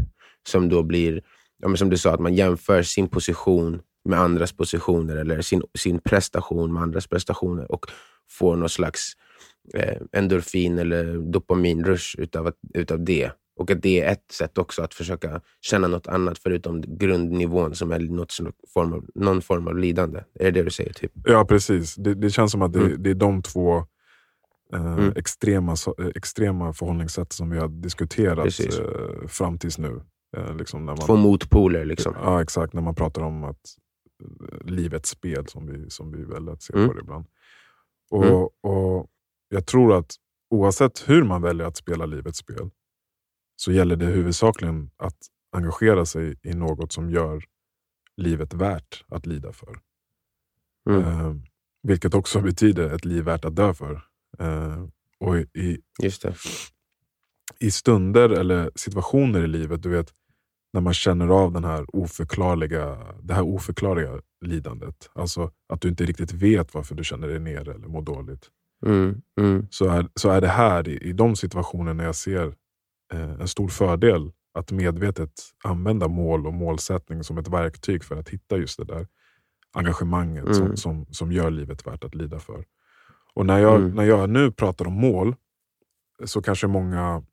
Som 0.47 0.69
då 0.69 0.83
blir, 0.83 1.21
ja, 1.61 1.75
som 1.75 1.89
du 1.89 1.97
sa, 1.97 2.13
att 2.13 2.19
man 2.19 2.33
jämför 2.35 2.83
sin 2.83 3.07
position 3.07 3.81
med 4.05 4.19
andras 4.19 4.53
positioner 4.53 5.15
eller 5.15 5.41
sin, 5.41 5.61
sin 5.77 5.99
prestation 5.99 6.73
med 6.73 6.83
andras 6.83 7.07
prestationer 7.07 7.71
och 7.71 7.85
får 8.31 8.55
någon 8.55 8.69
slags 8.69 9.13
eh, 9.73 9.97
endorfin 10.11 10.79
eller 10.79 11.31
dopaminrush 11.31 12.15
utav, 12.19 12.47
att- 12.47 12.59
utav 12.73 13.03
det. 13.03 13.31
Och 13.55 13.71
att 13.71 13.81
det 13.81 14.01
är 14.01 14.11
ett 14.11 14.31
sätt 14.31 14.57
också 14.57 14.81
att 14.81 14.93
försöka 14.93 15.41
känna 15.61 15.87
något 15.87 16.07
annat 16.07 16.39
förutom 16.39 16.81
grundnivån 16.97 17.75
som 17.75 17.91
är 17.91 17.99
något, 17.99 18.33
form 18.73 18.93
av, 18.93 19.05
någon 19.15 19.41
form 19.41 19.67
av 19.67 19.77
lidande. 19.77 20.19
Är 20.39 20.43
det 20.43 20.51
det 20.51 20.63
du 20.63 20.69
säger? 20.71 20.93
typ? 20.93 21.11
Ja, 21.25 21.45
precis. 21.45 21.95
Det, 21.95 22.13
det 22.13 22.29
känns 22.29 22.51
som 22.51 22.61
att 22.61 22.73
det, 22.73 22.79
Mm. 22.79 23.03
det 23.03 23.09
är 23.09 23.13
de 23.15 23.41
två 23.41 23.77
eh, 24.73 24.93
Mm. 24.93 25.13
extrema, 25.15 25.75
eh, 25.99 26.05
extrema 26.15 26.73
förhållningssätt 26.73 27.33
som 27.33 27.49
vi 27.49 27.57
har 27.57 27.67
diskuterat 27.67 28.59
eh, 28.59 29.27
fram 29.27 29.57
tills 29.57 29.77
nu. 29.77 30.01
Eh, 30.37 30.55
liksom 30.55 30.85
när 30.85 30.95
man, 30.95 31.05
Två 31.05 31.15
motpoler. 31.15 31.85
liksom. 31.85 32.13
Ja, 32.23 32.41
exakt. 32.41 32.73
När 32.73 32.81
man 32.81 32.95
pratar 32.95 33.21
om 33.21 33.43
att 33.43 33.59
livets 34.65 35.09
spel, 35.09 35.47
som 35.47 35.65
vi, 35.67 35.89
som 35.89 36.11
vi 36.11 36.23
väl 36.23 36.49
att 36.49 36.61
se 36.61 36.73
Mm. 36.73 36.87
på 36.87 36.93
det 36.93 36.99
ibland. 37.01 37.25
Och, 38.11 38.25
Mm. 38.25 38.35
och 38.61 39.07
Jag 39.51 39.65
tror 39.65 39.97
att 39.97 40.15
oavsett 40.49 41.09
hur 41.09 41.23
man 41.23 41.41
väljer 41.41 41.67
att 41.67 41.77
spela 41.77 42.05
livets 42.05 42.37
spel, 42.37 42.69
så 43.55 43.71
gäller 43.71 43.95
det 43.95 44.05
huvudsakligen 44.05 44.91
att 44.97 45.17
engagera 45.51 46.05
sig 46.05 46.39
i 46.43 46.53
något 46.53 46.91
som 46.91 47.09
gör 47.09 47.43
livet 48.17 48.53
värt 48.53 49.03
att 49.07 49.25
lida 49.25 49.53
för. 49.53 49.79
Mm. 50.89 51.01
Eh, 51.03 51.33
vilket 51.83 52.13
också 52.13 52.41
betyder 52.49 52.89
ett 52.95 53.05
liv 53.05 53.23
värt 53.23 53.45
att 53.45 53.55
dö 53.55 53.73
för. 53.73 54.01
Eh, 54.39 54.85
och 55.19 55.37
i, 55.37 55.81
i 57.59 57.71
stunder 57.71 58.29
eller 58.29 58.71
situationer 58.75 59.43
i 59.43 59.47
livet, 59.47 59.83
du 59.83 59.89
vet, 59.89 60.13
när 60.73 60.81
man 60.81 60.93
känner 60.93 61.27
av 61.27 61.51
den 61.53 61.63
här 61.63 61.95
oförklarliga, 61.95 62.97
det 63.21 63.33
här 63.33 63.41
oförklarliga 63.41 64.21
lidandet. 64.45 65.09
Alltså 65.13 65.51
att 65.73 65.81
du 65.81 65.89
inte 65.89 66.05
riktigt 66.05 66.31
vet 66.33 66.73
varför 66.73 66.95
du 66.95 67.03
känner 67.03 67.27
dig 67.27 67.39
nere 67.39 67.73
eller 67.73 67.87
mår 67.87 68.01
dåligt. 68.01 68.47
Mm. 68.85 69.21
Mm. 69.39 69.67
Så 69.69 69.85
är, 69.89 70.07
så 70.15 70.29
är 70.29 70.41
det 70.41 70.47
här, 70.47 70.87
i, 70.87 70.97
i 70.97 71.13
de 71.13 71.35
situationerna 71.35 72.03
jag 72.03 72.15
ser 72.15 72.53
eh, 73.13 73.31
en 73.41 73.47
stor 73.47 73.67
fördel 73.67 74.31
att 74.53 74.71
medvetet 74.71 75.31
använda 75.63 76.07
mål 76.07 76.47
och 76.47 76.53
målsättning 76.53 77.23
som 77.23 77.37
ett 77.37 77.47
verktyg 77.47 78.03
för 78.03 78.15
att 78.15 78.29
hitta 78.29 78.57
just 78.57 78.77
det 78.77 78.85
där 78.85 79.07
engagemanget 79.73 80.55
som, 80.55 80.65
Mm. 80.65 80.77
som, 80.77 81.05
som 81.11 81.31
gör 81.31 81.51
livet 81.51 81.87
värt 81.87 82.03
att 82.03 82.15
lida 82.15 82.39
för. 82.39 82.65
Och 83.33 83.45
när 83.45 83.57
jag, 83.59 83.75
Mm. 83.75 83.95
när 83.95 84.03
jag 84.03 84.29
nu 84.29 84.51
pratar 84.51 84.87
om 84.87 84.93
mål 84.93 85.35
så 86.25 86.41
kanske 86.41 86.67
många 86.67 87.23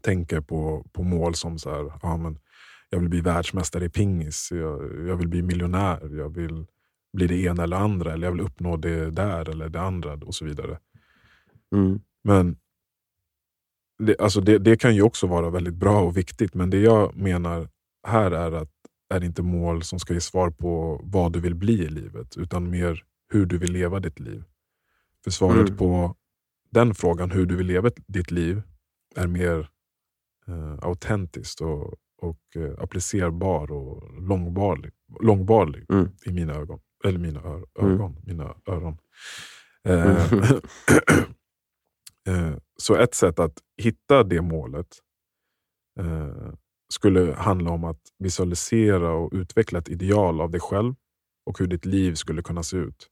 tänker 0.00 0.40
på, 0.40 0.86
på 0.92 1.02
mål 1.02 1.34
som 1.34 1.58
så 1.58 1.70
här, 1.70 1.92
ja, 2.02 2.16
men 2.16 2.38
jag 2.90 3.00
vill 3.00 3.08
bli 3.08 3.20
världsmästare 3.20 3.84
i 3.84 3.88
pingis, 3.88 4.48
jag, 4.52 5.06
jag 5.08 5.16
vill 5.16 5.28
bli 5.28 5.42
miljonär, 5.42 6.16
jag 6.16 6.34
vill 6.34 6.66
bli 7.12 7.26
det 7.26 7.42
ena 7.42 7.62
eller 7.62 7.76
andra, 7.76 8.12
eller 8.12 8.26
jag 8.26 8.32
vill 8.32 8.40
uppnå 8.40 8.76
det 8.76 9.10
där 9.10 9.48
eller 9.48 9.68
det 9.68 9.80
andra 9.80 10.14
och 10.14 10.34
så 10.34 10.44
vidare. 10.44 10.78
Mm. 11.74 12.00
Men 12.24 12.56
det, 13.98 14.20
alltså 14.20 14.40
det, 14.40 14.58
det 14.58 14.76
kan 14.76 14.94
ju 14.94 15.02
också 15.02 15.26
vara 15.26 15.50
väldigt 15.50 15.74
bra 15.74 16.00
och 16.00 16.16
viktigt, 16.16 16.54
men 16.54 16.70
det 16.70 16.78
jag 16.78 17.16
menar 17.16 17.68
här 18.06 18.30
är 18.30 18.52
att 18.52 18.70
är 19.14 19.24
inte 19.24 19.42
mål 19.42 19.82
som 19.82 19.98
ska 19.98 20.14
ge 20.14 20.20
svar 20.20 20.50
på 20.50 21.00
vad 21.04 21.32
du 21.32 21.40
vill 21.40 21.54
bli 21.54 21.72
i 21.72 21.88
livet, 21.88 22.36
utan 22.36 22.70
mer 22.70 23.04
hur 23.32 23.46
du 23.46 23.58
vill 23.58 23.72
leva 23.72 24.00
ditt 24.00 24.20
liv. 24.20 24.44
För 25.24 25.30
svaret 25.30 25.66
Mm. 25.68 25.76
på 25.76 26.16
den 26.70 26.94
frågan, 26.94 27.30
hur 27.30 27.46
du 27.46 27.56
vill 27.56 27.66
leva 27.66 27.90
ditt 28.06 28.30
liv, 28.30 28.62
är 29.16 29.26
mer 29.26 29.68
eh, 30.46 30.78
autentiskt 30.82 31.60
och, 31.60 31.94
och 32.20 32.40
eh, 32.56 32.82
applicerbar 32.82 33.72
och 33.72 34.22
långvarlig, 34.22 34.92
långvarlig 35.20 35.86
Mm. 35.92 36.08
i 36.26 36.32
mina 36.32 36.54
ögon. 36.54 36.80
Eller 37.04 37.18
mina 37.18 37.40
Mm. 37.40 37.64
ögon, 37.78 38.16
mina 38.26 38.54
öron. 38.66 38.98
Eh, 39.88 40.32
Mm. 40.32 40.44
eh, 42.28 42.56
så 42.76 42.94
ett 42.96 43.14
sätt 43.14 43.38
att 43.38 43.58
hitta 43.82 44.22
det 44.24 44.40
målet 44.42 44.86
eh, 46.00 46.52
skulle 46.92 47.32
handla 47.34 47.70
om 47.70 47.84
att 47.84 48.00
visualisera 48.18 49.12
och 49.12 49.30
utveckla 49.32 49.78
ett 49.78 49.88
ideal 49.88 50.40
av 50.40 50.50
dig 50.50 50.60
själv 50.60 50.94
och 51.46 51.58
hur 51.58 51.66
ditt 51.66 51.84
liv 51.84 52.14
skulle 52.14 52.42
kunna 52.42 52.62
se 52.62 52.76
ut. 52.76 53.06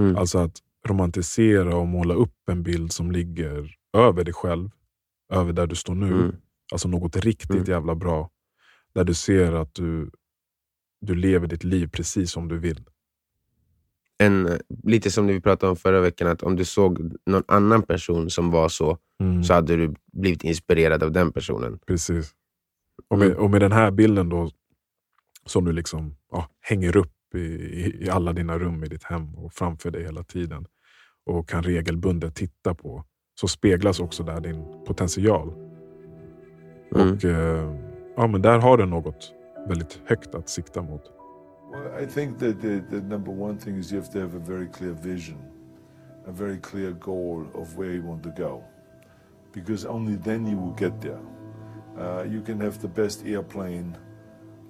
Mm. 0.00 0.16
Alltså 0.16 0.38
att 0.38 0.58
romantisera 0.88 1.76
och 1.76 1.86
måla 1.86 2.14
upp 2.14 2.48
en 2.50 2.62
bild 2.62 2.92
som 2.92 3.10
ligger 3.10 3.74
över 3.96 4.24
dig 4.24 4.34
själv, 4.34 4.70
över 5.32 5.52
där 5.52 5.66
du 5.66 5.74
står 5.76 5.94
nu. 5.94 6.06
Mm. 6.12 6.36
Alltså 6.72 6.88
något 6.88 7.16
riktigt 7.16 7.50
Mm. 7.50 7.64
jävla 7.64 7.94
bra. 7.94 8.30
Där 8.94 9.04
du 9.04 9.14
ser 9.14 9.52
att 9.52 9.74
du, 9.74 10.10
du 11.00 11.14
lever 11.14 11.46
ditt 11.46 11.64
liv 11.64 11.88
precis 11.92 12.30
som 12.32 12.48
du 12.48 12.58
vill. 12.58 12.84
En, 14.18 14.58
lite 14.84 15.10
som 15.10 15.26
det 15.26 15.32
vi 15.32 15.40
pratade 15.40 15.70
om 15.70 15.76
förra 15.76 16.00
veckan, 16.00 16.28
att 16.28 16.42
om 16.42 16.56
du 16.56 16.64
såg 16.64 17.12
någon 17.26 17.42
annan 17.48 17.82
person 17.82 18.30
som 18.30 18.50
var 18.50 18.68
så, 18.68 18.98
Mm. 19.20 19.44
så 19.44 19.54
hade 19.54 19.76
du 19.76 19.94
blivit 20.12 20.44
inspirerad 20.44 21.02
av 21.02 21.12
den 21.12 21.32
personen. 21.32 21.78
Precis. 21.86 22.34
Och 23.08 23.18
med, 23.18 23.26
Mm. 23.28 23.38
och 23.38 23.50
med 23.50 23.60
den 23.60 23.72
här 23.72 23.90
bilden 23.90 24.28
då 24.28 24.50
som 25.46 25.64
du 25.64 25.72
liksom 25.72 26.16
ja, 26.32 26.48
hänger 26.60 26.96
upp 26.96 27.34
i, 27.34 27.38
i, 27.38 28.04
i 28.04 28.10
alla 28.10 28.32
dina 28.32 28.58
rum 28.58 28.84
i 28.84 28.86
ditt 28.88 29.04
hem 29.04 29.34
och 29.34 29.52
framför 29.52 29.90
dig 29.90 30.02
hela 30.02 30.22
tiden 30.22 30.66
och 31.26 31.48
kan 31.48 31.62
regelbundet 31.62 32.34
titta 32.34 32.74
på, 32.74 33.04
så 33.40 33.48
speglas 33.48 34.00
också 34.00 34.22
där 34.22 34.40
din 34.40 34.64
potential. 34.86 35.52
Mm. 36.94 37.12
Och 37.12 37.24
eh, 37.24 37.74
ja, 38.16 38.26
men 38.26 38.42
där 38.42 38.58
har 38.58 38.76
du 38.76 38.86
något 38.86 39.34
väldigt 39.68 40.00
högt 40.04 40.34
att 40.34 40.48
sikta 40.48 40.82
mot? 40.82 41.02
Well, 41.72 42.02
I 42.02 42.06
think 42.06 42.38
that 42.38 42.60
the, 42.60 42.80
the 42.90 43.00
number 43.00 43.32
one 43.32 43.58
thing 43.58 43.76
is 43.76 43.92
you 43.92 44.00
have 44.00 44.12
to 44.12 44.20
have 44.20 44.36
a 44.36 44.42
very 44.46 44.68
clear 44.68 44.92
vision, 44.92 45.38
a 46.26 46.32
very 46.32 46.58
clear 46.58 46.92
goal 46.92 47.46
of 47.54 47.76
where 47.76 47.92
you 47.92 48.02
want 48.02 48.22
to 48.22 48.30
go. 48.36 48.62
Because 49.52 49.88
only 49.88 50.16
then 50.16 50.46
you 50.46 50.56
will 50.56 50.74
get 50.76 51.00
there. 51.00 51.20
Uh, 51.98 52.24
you 52.24 52.40
can 52.42 52.60
have 52.60 52.78
the 52.80 52.88
best 52.88 53.26
airplane 53.26 53.96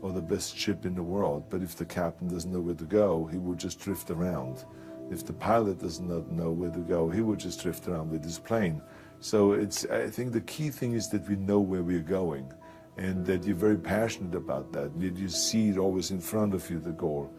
or 0.01 0.13
the 0.13 0.21
best 0.21 0.57
ship 0.57 0.87
in 0.87 0.95
the 0.95 1.03
world, 1.03 1.43
but 1.51 1.63
if 1.63 1.77
the 1.77 1.85
captain 1.85 2.29
doesn't 2.29 2.53
know 2.53 2.61
where 2.61 2.75
to 2.75 2.85
go, 2.85 3.27
he 3.27 3.39
will 3.39 3.55
just 3.55 3.81
drift 3.81 4.11
around. 4.11 4.65
If 5.11 5.25
the 5.25 5.33
pilot 5.33 5.79
does 5.79 6.01
not 6.01 6.31
know 6.31 6.51
where 6.51 6.71
to 6.71 6.81
go, 6.81 7.11
he 7.11 7.21
will 7.21 7.37
just 7.37 7.63
drift 7.63 7.89
around 7.89 8.11
with 8.11 8.25
his 8.25 8.39
plane. 8.39 8.81
So 9.21 9.53
it's, 9.53 9.85
I 9.85 10.11
think 10.11 10.33
the 10.33 10.41
key 10.41 10.71
thing 10.71 10.95
is 10.95 11.09
that 11.11 11.29
we 11.29 11.37
know 11.37 11.59
where 11.59 11.83
we're 11.83 12.09
going 12.09 12.53
and 12.99 13.27
that 13.27 13.45
you're 13.47 13.57
very 13.57 13.77
passionate 13.77 14.35
about 14.35 14.73
that. 14.73 14.99
That 15.01 15.17
you 15.17 15.29
see 15.29 15.69
it 15.69 15.79
always 15.79 16.11
in 16.11 16.21
front 16.21 16.55
of 16.55 16.71
you, 16.71 16.81
the 16.81 16.93
goal. 16.93 17.31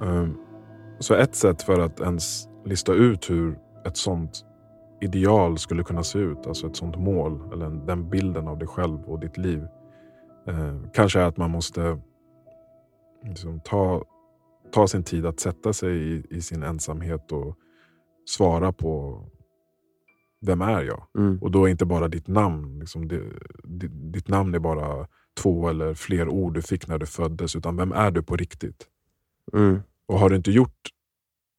Um, 0.00 0.38
så 0.98 1.14
ett 1.14 1.34
sätt 1.34 1.62
för 1.62 1.80
att 1.80 2.00
ens 2.00 2.48
lista 2.64 2.92
ut 2.92 3.30
hur 3.30 3.58
ett 3.84 3.96
sånt 3.96 4.44
ideal 5.00 5.58
skulle 5.58 5.82
kunna 5.82 6.02
se 6.02 6.18
ut, 6.18 6.46
alltså 6.46 6.66
ett 6.66 6.76
sånt 6.76 6.96
mål 6.96 7.52
eller 7.52 7.70
den 7.70 8.10
bilden 8.10 8.48
av 8.48 8.58
dig 8.58 8.68
själv 8.68 9.04
och 9.04 9.20
ditt 9.20 9.38
liv. 9.38 9.66
Eh, 10.48 10.76
kanske 10.92 11.20
är 11.20 11.24
att 11.24 11.36
man 11.36 11.50
måste 11.50 11.98
liksom, 13.24 13.60
ta, 13.60 14.04
ta 14.72 14.88
sin 14.88 15.04
tid 15.04 15.26
att 15.26 15.40
sätta 15.40 15.72
sig 15.72 15.96
i, 15.96 16.26
i 16.30 16.42
sin 16.42 16.62
ensamhet 16.62 17.32
och 17.32 17.56
svara 18.24 18.72
på 18.72 19.24
vem 20.40 20.60
är 20.60 20.82
jag? 20.82 21.06
Mm. 21.18 21.38
Och 21.38 21.50
då 21.50 21.64
är 21.64 21.70
inte 21.70 21.84
bara 21.86 22.08
ditt 22.08 22.28
namn. 22.28 22.78
Liksom 22.78 23.08
det, 23.08 23.22
ditt, 23.64 24.12
ditt 24.12 24.28
namn 24.28 24.54
är 24.54 24.58
bara 24.58 25.08
två 25.40 25.68
eller 25.68 25.94
fler 25.94 26.28
ord 26.28 26.54
du 26.54 26.62
fick 26.62 26.88
när 26.88 26.98
du 26.98 27.06
föddes. 27.06 27.56
Utan 27.56 27.76
vem 27.76 27.92
är 27.92 28.10
du 28.10 28.22
på 28.22 28.36
riktigt? 28.36 28.86
Mm. 29.52 29.80
Och 30.06 30.18
har 30.18 30.30
du 30.30 30.36
inte 30.36 30.50
gjort 30.50 30.88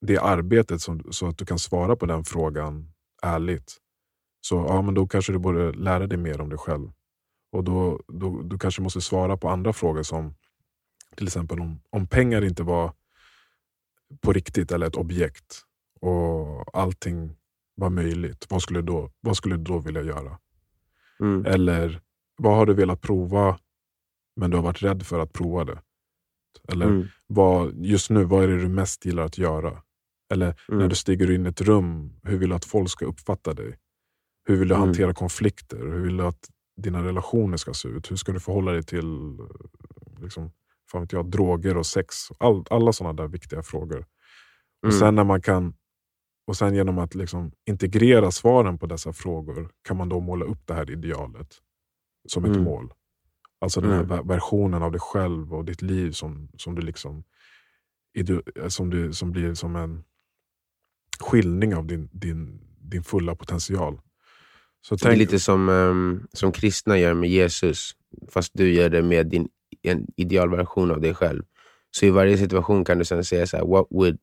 det 0.02 0.18
arbetet 0.18 0.82
som, 0.82 1.04
så 1.12 1.28
att 1.28 1.38
du 1.38 1.46
kan 1.46 1.60
svara 1.60 1.96
på 1.96 2.06
den 2.06 2.24
frågan 2.24 2.90
ärligt. 3.22 3.78
Så 4.42 4.56
ja, 4.56 4.82
men 4.82 4.94
då 4.94 5.08
kanske 5.08 5.32
du 5.32 5.40
borde 5.40 5.72
lära 5.72 6.08
dig 6.08 6.18
mer 6.18 6.42
om 6.42 6.50
dig 6.50 6.58
själv. 6.58 6.92
Och 7.52 7.64
då, 7.64 8.00
då, 8.08 8.42
Du 8.42 8.58
kanske 8.58 8.82
måste 8.82 9.02
svara 9.02 9.38
på 9.38 9.50
andra 9.50 9.74
frågor 9.74 10.04
som 10.04 10.36
till 11.16 11.28
exempel 11.28 11.60
om, 11.60 11.82
om 11.90 12.08
pengar 12.08 12.44
inte 12.46 12.64
var 12.64 12.94
på 14.22 14.34
riktigt 14.34 14.72
eller 14.72 14.88
ett 14.88 14.96
objekt 14.96 15.62
och 16.02 16.78
allting 16.78 17.36
var 17.76 17.90
möjligt. 17.90 18.46
Vad 18.50 18.62
skulle, 18.62 18.82
då, 18.82 19.12
vad 19.22 19.38
skulle 19.38 19.56
du 19.56 19.64
då 19.64 19.80
vilja 19.80 20.02
göra? 20.02 20.40
Mm. 21.20 21.46
Eller 21.46 22.02
vad 22.38 22.56
har 22.56 22.66
du 22.66 22.74
velat 22.74 23.02
prova 23.02 23.60
men 24.36 24.50
du 24.52 24.58
har 24.58 24.64
varit 24.64 24.84
rädd 24.84 25.04
för 25.06 25.20
att 25.20 25.34
prova 25.34 25.64
det? 25.66 25.82
Eller 26.68 26.86
Mm. 26.86 27.08
vad, 27.28 27.86
just 27.86 28.10
nu, 28.10 28.24
vad 28.24 28.44
är 28.44 28.48
det 28.48 28.62
du 28.62 28.68
mest 28.70 29.06
gillar 29.06 29.24
att 29.24 29.38
göra? 29.38 29.82
Eller 30.34 30.56
när 30.68 30.76
Mm. 30.76 30.90
du 30.90 30.96
stiger 30.96 31.32
in 31.32 31.46
i 31.46 31.50
ett 31.50 31.62
rum, 31.62 32.20
hur 32.24 32.38
vill 32.38 32.50
du 32.50 32.56
att 32.56 32.66
folk 32.66 32.90
ska 32.90 33.06
uppfatta 33.06 33.54
dig? 33.54 33.80
Hur 34.46 34.56
vill 34.56 34.68
du 34.68 34.76
Mm. 34.76 34.88
hantera 34.88 35.14
konflikter? 35.14 35.78
Hur 35.78 36.00
vill 36.00 36.18
du 36.18 36.24
att 36.24 36.50
dina 36.78 37.04
relationer 37.04 37.58
ska 37.58 37.74
se 37.74 37.88
ut? 37.88 38.12
Hur 38.12 38.16
ska 38.16 38.32
du 38.32 38.40
förhålla 38.40 38.72
dig 38.72 38.84
till 38.84 39.38
liksom, 40.22 40.52
fan 40.94 41.02
vet 41.02 41.12
jag, 41.12 41.32
droger 41.32 41.78
och 41.78 41.86
sex? 41.86 42.16
All, 42.38 42.66
alla 42.70 42.94
sådana 42.94 43.14
där 43.14 43.28
viktiga 43.28 43.64
frågor. 43.64 44.00
Och 44.84 44.90
Mm. 44.90 45.00
sen 45.00 45.16
när 45.16 45.24
man 45.24 45.42
kan 45.42 45.74
och 46.48 46.58
sen 46.58 46.76
genom 46.76 47.00
att 47.00 47.16
liksom 47.16 47.52
integrera 47.66 48.32
svaren 48.32 48.78
på 48.78 48.86
dessa 48.86 49.14
frågor 49.14 49.70
kan 49.88 49.98
man 49.98 50.10
då 50.10 50.20
måla 50.20 50.46
upp 50.46 50.68
det 50.68 50.74
här 50.74 50.92
idealet 50.92 51.48
som 52.28 52.46
ett 52.46 52.52
Mm. 52.52 52.64
mål. 52.64 52.94
Alltså 53.62 53.82
den 53.82 53.92
här 53.92 54.04
Mm. 54.04 54.10
ver- 54.20 54.28
versionen 54.28 54.84
av 54.84 54.92
dig 54.92 55.02
själv 55.02 55.54
och 55.54 55.66
ditt 55.66 55.82
liv 55.82 56.12
som, 56.12 56.50
som, 56.58 56.76
du 56.76 56.82
liksom, 56.82 57.24
idu- 58.18 58.70
som, 58.70 58.90
du, 58.90 59.14
som 59.14 59.32
blir 59.32 59.54
som 59.54 59.76
en 59.76 60.04
skildring 61.20 61.76
av 61.76 61.86
din, 61.88 62.10
din, 62.12 62.60
din 62.80 63.04
fulla 63.04 63.36
potential. 63.36 64.00
Så 64.82 64.96
Det 64.96 65.06
är 65.10 65.16
lite 65.16 65.40
som, 65.40 65.70
ehm, 65.70 66.28
som 66.34 66.52
kristna 66.52 66.98
gör 66.98 67.14
med 67.14 67.30
Jesus, 67.30 67.92
fast 68.30 68.52
du 68.54 68.74
gör 68.74 68.90
det 68.90 69.02
med 69.02 69.28
din 69.28 69.50
en 69.90 70.08
idealversion 70.16 70.92
av 70.92 71.02
dig 71.02 71.14
själv. 71.14 71.44
Så 71.92 72.06
i 72.06 72.10
varje 72.10 72.38
situation 72.38 72.86
kan 72.86 72.98
du 72.98 73.06
sen 73.06 73.24
säga 73.24 73.48
så 73.48 73.58
här, 73.58 73.66
what 73.66 73.88
would 73.90 74.18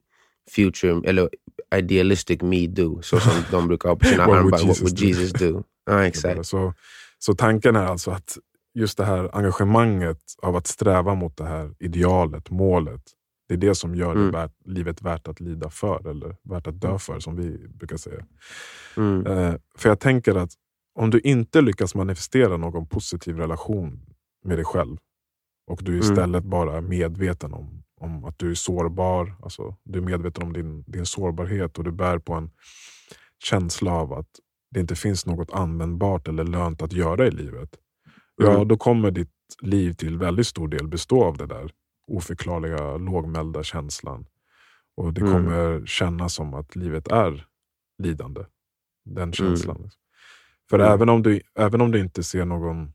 future, 0.51 1.09
eller 1.09 1.29
idealistic 1.75 2.43
me 2.43 2.67
do? 2.67 3.03
Så 3.03 3.21
som 3.21 3.33
de 3.51 3.69
brukar 3.69 3.89
ha 3.89 3.97
på 3.97 4.05
sina 4.05 4.23
armband. 4.25 4.51
What 4.51 4.63
Jesus 4.63 4.83
would 4.83 4.97
do? 4.97 5.05
Jesus 5.05 5.33
do? 5.33 5.63
Ja, 5.87 6.05
exakt. 6.07 6.47
Så, 6.47 6.75
så 7.19 7.35
tanken 7.35 7.77
är 7.77 7.87
alltså 7.87 8.11
att 8.11 8.39
just 8.75 8.99
det 8.99 9.05
här 9.05 9.31
engagemanget 9.37 10.21
av 10.43 10.57
att 10.57 10.67
sträva 10.67 11.15
mot 11.15 11.37
det 11.37 11.45
här 11.45 11.75
idealet, 11.79 12.51
målet. 12.51 13.03
Det 13.49 13.55
är 13.55 13.59
det 13.59 13.75
som 13.75 13.95
gör 13.95 14.13
Mm. 14.13 14.27
det 14.27 14.39
värt, 14.39 14.53
livet 14.65 15.03
värt 15.03 15.29
att 15.29 15.41
lida 15.41 15.71
för, 15.71 16.09
eller 16.11 16.37
värt 16.43 16.67
att 16.67 16.81
dö 16.81 16.99
för 16.99 17.21
som 17.21 17.37
vi 17.37 17.69
brukar 17.69 17.97
säga. 17.97 18.25
Mm. 18.97 19.27
Eh, 19.27 19.55
för 19.79 19.89
jag 19.89 20.01
tänker 20.01 20.35
att 20.35 20.51
om 20.95 21.11
du 21.11 21.21
inte 21.21 21.61
lyckas 21.61 21.95
manifestera 21.95 22.57
någon 22.57 22.87
positiv 22.87 23.37
relation 23.37 24.01
med 24.45 24.59
dig 24.59 24.65
själv 24.65 24.97
och 25.71 25.81
du 25.85 25.93
Mm. 25.93 26.01
istället 26.01 26.45
bara 26.45 26.77
är 26.77 26.81
medveten 26.81 27.55
om, 27.55 27.83
om 28.01 28.25
att 28.25 28.39
du 28.39 28.51
är 28.51 28.55
sårbar, 28.55 29.35
alltså 29.43 29.77
du 29.85 29.99
är 29.99 30.03
medveten 30.03 30.43
om 30.45 30.53
din, 30.53 30.85
din 30.87 31.07
sårbarhet 31.07 31.79
och 31.79 31.85
du 31.85 31.91
bär 31.93 32.19
på 32.19 32.35
en 32.35 32.51
känsla 33.45 33.93
av 33.93 34.13
att 34.13 34.29
det 34.71 34.81
inte 34.81 34.97
finns 34.97 35.27
något 35.27 35.51
användbart 35.53 36.29
eller 36.29 36.45
lönt 36.45 36.83
att 36.83 36.93
göra 36.93 37.27
i 37.27 37.31
livet. 37.31 37.77
Ja, 38.37 38.55
Mm. 38.55 38.69
då 38.69 38.77
kommer 38.77 39.11
ditt 39.11 39.31
liv 39.63 39.93
till 39.93 40.19
väldigt 40.19 40.47
stor 40.47 40.69
del 40.69 40.89
bestå 40.89 41.25
av 41.25 41.37
det 41.37 41.47
där 41.47 41.73
oförklarliga, 42.07 42.97
lågmälda 42.97 43.63
känslan. 43.63 44.27
Och 44.97 45.13
det 45.15 45.21
Mm. 45.21 45.33
kommer 45.33 45.87
kännas 45.87 46.35
som 46.35 46.55
att 46.55 46.77
livet 46.77 47.09
är 47.09 47.47
lidande. 47.99 48.41
Den 49.05 49.33
känslan. 49.33 49.77
liksom. 49.83 50.01
För 50.71 50.79
Mm. 50.79 50.93
även, 50.93 51.09
om 51.09 51.23
du, 51.23 51.41
även 51.59 51.81
om 51.81 51.91
du 51.91 52.01
inte 52.01 52.23
ser 52.23 52.45
någon 52.45 52.93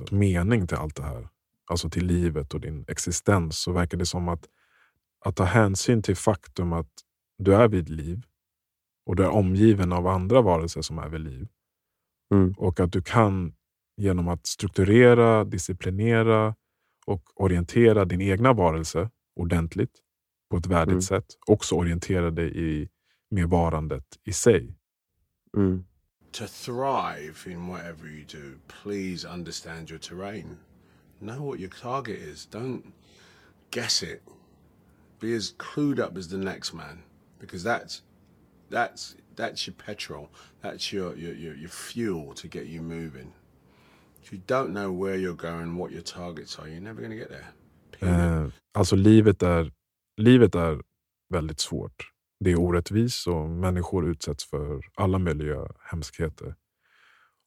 alltså, 0.00 0.14
mening 0.14 0.66
till 0.66 0.76
allt 0.76 0.96
det 0.96 1.02
här, 1.02 1.28
alltså 1.66 1.90
till 1.90 2.06
livet 2.06 2.54
och 2.54 2.60
din 2.60 2.84
existens, 2.88 3.58
så 3.58 3.72
verkar 3.72 3.98
det 3.98 4.06
som 4.06 4.28
att, 4.28 4.48
att 5.24 5.36
ta 5.36 5.44
hänsyn 5.44 6.02
till 6.02 6.16
faktum 6.16 6.72
att 6.72 6.90
du 7.38 7.54
är 7.54 7.68
vid 7.68 7.88
liv 7.88 8.22
och 9.06 9.16
du 9.16 9.22
är 9.24 9.28
omgiven 9.28 9.92
av 9.92 10.06
andra 10.06 10.42
varelser 10.42 10.82
som 10.82 10.98
är 10.98 11.08
vid 11.08 11.20
liv. 11.20 11.48
Mm. 12.34 12.54
Och 12.58 12.80
att 12.80 12.92
du 12.92 13.02
kan 13.02 13.54
genom 13.96 14.28
att 14.28 14.46
strukturera, 14.46 15.44
disciplinera 15.44 16.54
och 17.06 17.22
orientera 17.34 18.04
din 18.04 18.20
egna 18.20 18.52
varelse 18.52 19.10
ordentligt 19.36 19.98
på 20.50 20.56
ett 20.56 20.66
värdigt 20.66 20.92
Mm. 20.92 21.02
sätt 21.02 21.26
också 21.46 21.74
orientera 21.74 22.30
dig 22.30 22.58
i, 22.58 22.88
med 23.30 23.48
varandet 23.48 24.04
i 24.24 24.32
sig. 24.32 24.76
Mm. 25.56 25.84
To 26.32 26.46
thrive 26.46 27.44
in 27.46 27.68
whatever 27.68 28.08
you 28.08 28.24
do, 28.24 28.58
please 28.66 29.24
understand 29.24 29.90
your 29.90 29.98
terrain. 29.98 30.58
Know 31.20 31.42
what 31.42 31.60
your 31.60 31.68
target 31.68 32.18
is. 32.18 32.46
Don't 32.46 32.94
guess 33.70 34.02
it. 34.02 34.22
Be 35.20 35.34
as 35.34 35.52
clued 35.58 35.98
up 35.98 36.16
as 36.16 36.28
the 36.28 36.38
next 36.38 36.72
man, 36.72 37.02
because 37.38 37.62
that's 37.62 38.02
that's 38.70 39.14
that's 39.36 39.66
your 39.66 39.74
petrol. 39.74 40.30
That's 40.62 40.90
your 40.92 41.14
your 41.16 41.34
your, 41.34 41.54
your 41.54 41.68
fuel 41.68 42.34
to 42.34 42.48
get 42.48 42.66
you 42.66 42.80
moving. 42.82 43.32
If 44.22 44.32
you 44.32 44.40
don't 44.46 44.72
know 44.72 44.90
where 44.90 45.16
you're 45.16 45.34
going, 45.34 45.76
what 45.76 45.92
your 45.92 46.02
targets 46.02 46.58
are, 46.58 46.68
you're 46.68 46.80
never 46.80 47.00
going 47.00 47.10
to 47.10 47.16
get 47.16 47.30
there. 47.30 47.52
Eh, 48.00 48.48
alltså 48.74 48.96
livet 48.96 49.42
är, 49.42 49.72
livet 50.16 50.54
är 50.54 50.80
väldigt 51.28 51.60
svårt. 51.60 52.12
Det 52.42 52.50
är 52.50 52.60
orättvist 52.60 53.26
och 53.26 53.50
människor 53.50 54.08
utsätts 54.10 54.44
för 54.44 54.80
alla 54.94 55.18
möjliga 55.18 55.68
hemskheter. 55.80 56.54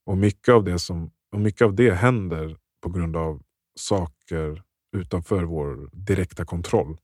Och 0.06 0.18
mycket 0.18 0.54
av 0.54 0.64
det, 0.64 0.80
som, 0.80 1.12
och 1.32 1.40
mycket 1.40 1.62
av 1.62 1.76
det 1.76 1.92
händer 1.94 2.58
på 2.82 2.90
grund 2.90 3.16
av 3.18 3.42
saker 3.80 4.64
utanför 4.98 5.44
vår 5.44 5.90
direkta 5.94 6.46
kontroll. 6.46 6.98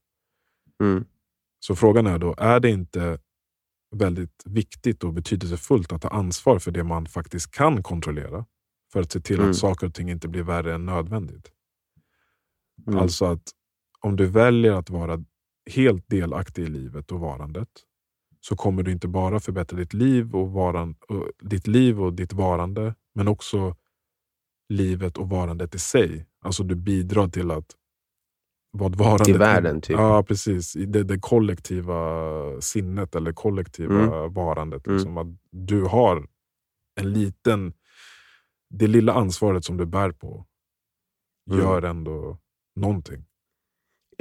Mm. 0.82 1.04
Så 1.60 1.76
frågan 1.76 2.06
är 2.06 2.18
då, 2.18 2.34
är 2.38 2.60
det 2.60 2.70
inte 2.70 3.18
väldigt 3.94 4.42
viktigt 4.44 5.04
och 5.04 5.12
betydelsefullt 5.12 5.92
att 5.92 6.02
ta 6.02 6.08
ansvar 6.08 6.58
för 6.58 6.70
det 6.70 6.84
man 6.84 7.06
faktiskt 7.06 7.50
kan 7.50 7.82
kontrollera? 7.82 8.46
För 8.92 9.00
att 9.00 9.12
se 9.12 9.20
till 9.20 9.36
Mm. 9.38 9.50
att 9.50 9.56
saker 9.56 9.86
och 9.86 9.94
ting 9.94 10.10
inte 10.10 10.28
blir 10.28 10.42
värre 10.42 10.74
än 10.74 10.86
nödvändigt. 10.86 11.50
Mm. 12.86 12.98
Alltså 12.98 13.24
att 13.24 13.42
om 14.00 14.16
du 14.16 14.26
väljer 14.26 14.72
att 14.72 14.90
vara 14.90 15.24
helt 15.70 16.08
delaktig 16.08 16.62
i 16.62 16.66
livet 16.66 17.12
och 17.12 17.20
varandet 17.20 17.68
så 18.40 18.56
kommer 18.56 18.82
du 18.82 18.92
inte 18.92 19.08
bara 19.08 19.40
förbättra 19.40 19.78
ditt 19.78 19.92
liv 19.94 20.34
och, 20.34 20.52
varan, 20.52 20.94
och, 21.08 21.28
ditt 21.40 21.66
liv 21.66 22.02
och 22.02 22.12
ditt 22.12 22.32
varande 22.32 22.94
men 23.14 23.28
också 23.28 23.76
livet 24.68 25.16
och 25.18 25.28
varandet 25.28 25.74
i 25.74 25.78
sig. 25.78 26.26
Alltså 26.44 26.62
du 26.62 26.74
bidrar 26.74 27.28
till 27.28 27.50
att 27.50 27.76
vad 28.70 28.94
varandet 28.94 29.24
Till 29.24 29.38
världen, 29.38 29.80
typ. 29.80 29.96
Ja, 29.96 30.22
precis. 30.22 30.76
I 30.76 30.86
Det, 30.86 31.02
det 31.02 31.18
kollektiva 31.20 32.60
sinnet 32.60 33.14
eller 33.14 33.32
kollektiva 33.32 34.28
varandet. 34.28 34.86
Mm. 34.86 34.96
Liksom, 34.96 35.18
att 35.18 35.26
du 35.50 35.82
har 35.84 36.28
en 37.00 37.12
liten... 37.12 37.72
Det 38.70 38.86
lilla 38.86 39.12
ansvaret 39.12 39.64
som 39.64 39.76
du 39.76 39.86
bär 39.86 40.10
på 40.10 40.46
Mm. 41.50 41.60
gör 41.60 41.82
ändå 41.82 42.38
någonting. 42.76 43.24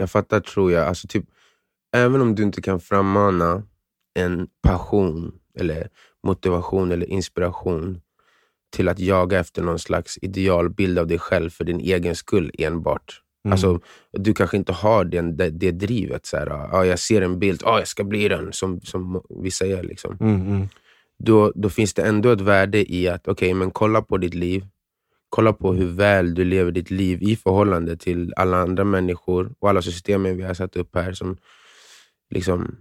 Jag 0.01 0.11
fattar 0.11 0.39
tror 0.39 0.71
jag. 0.71 0.87
Alltså, 0.87 1.07
typ, 1.07 1.25
även 1.95 2.21
om 2.21 2.35
du 2.35 2.43
inte 2.43 2.61
kan 2.61 2.79
frammana 2.79 3.63
en 4.13 4.47
passion, 4.61 5.31
eller 5.59 5.89
motivation 6.23 6.91
eller 6.91 7.05
inspiration 7.05 8.01
till 8.75 8.89
att 8.89 8.99
jaga 8.99 9.39
efter 9.39 9.61
någon 9.61 9.79
slags 9.79 10.17
idealbild 10.21 10.99
av 10.99 11.07
dig 11.07 11.19
själv 11.19 11.49
för 11.49 11.63
din 11.63 11.79
egen 11.79 12.15
skull 12.15 12.51
enbart. 12.57 13.21
Mm. 13.45 13.53
Alltså, 13.53 13.79
du 14.11 14.33
kanske 14.33 14.57
inte 14.57 14.71
har 14.71 15.05
den, 15.05 15.37
det, 15.37 15.49
det 15.49 15.71
drivet. 15.71 16.25
Så 16.25 16.37
här, 16.37 16.49
ah, 16.49 16.85
jag 16.85 16.99
ser 16.99 17.21
en 17.21 17.39
bild, 17.39 17.61
ah, 17.65 17.79
jag 17.79 17.87
ska 17.87 18.03
bli 18.03 18.27
den, 18.27 18.53
som, 18.53 18.81
som 18.81 19.23
vissa 19.29 19.65
gör. 19.65 19.83
Liksom. 19.83 20.17
Mm, 20.19 20.41
mm. 20.41 20.67
Då, 21.19 21.51
då 21.55 21.69
finns 21.69 21.93
det 21.93 22.01
ändå 22.01 22.29
ett 22.29 22.41
värde 22.41 22.93
i 22.93 23.07
att, 23.07 23.27
okej, 23.27 23.53
men 23.53 23.71
kolla 23.71 24.01
på 24.01 24.17
ditt 24.17 24.33
liv. 24.33 24.65
Kolla 25.31 25.53
på 25.53 25.73
hur 25.73 25.87
väl 25.87 26.33
du 26.33 26.43
lever 26.43 26.71
ditt 26.71 26.91
liv 26.91 27.23
i 27.23 27.35
förhållande 27.35 27.97
till 27.97 28.33
alla 28.35 28.57
andra 28.57 28.83
människor 28.83 29.53
och 29.59 29.69
alla 29.69 29.81
systemen 29.81 30.37
vi 30.37 30.43
har 30.43 30.53
satt 30.53 30.75
upp 30.75 30.95
här 30.95 31.13
som 31.13 31.37
liksom 32.29 32.75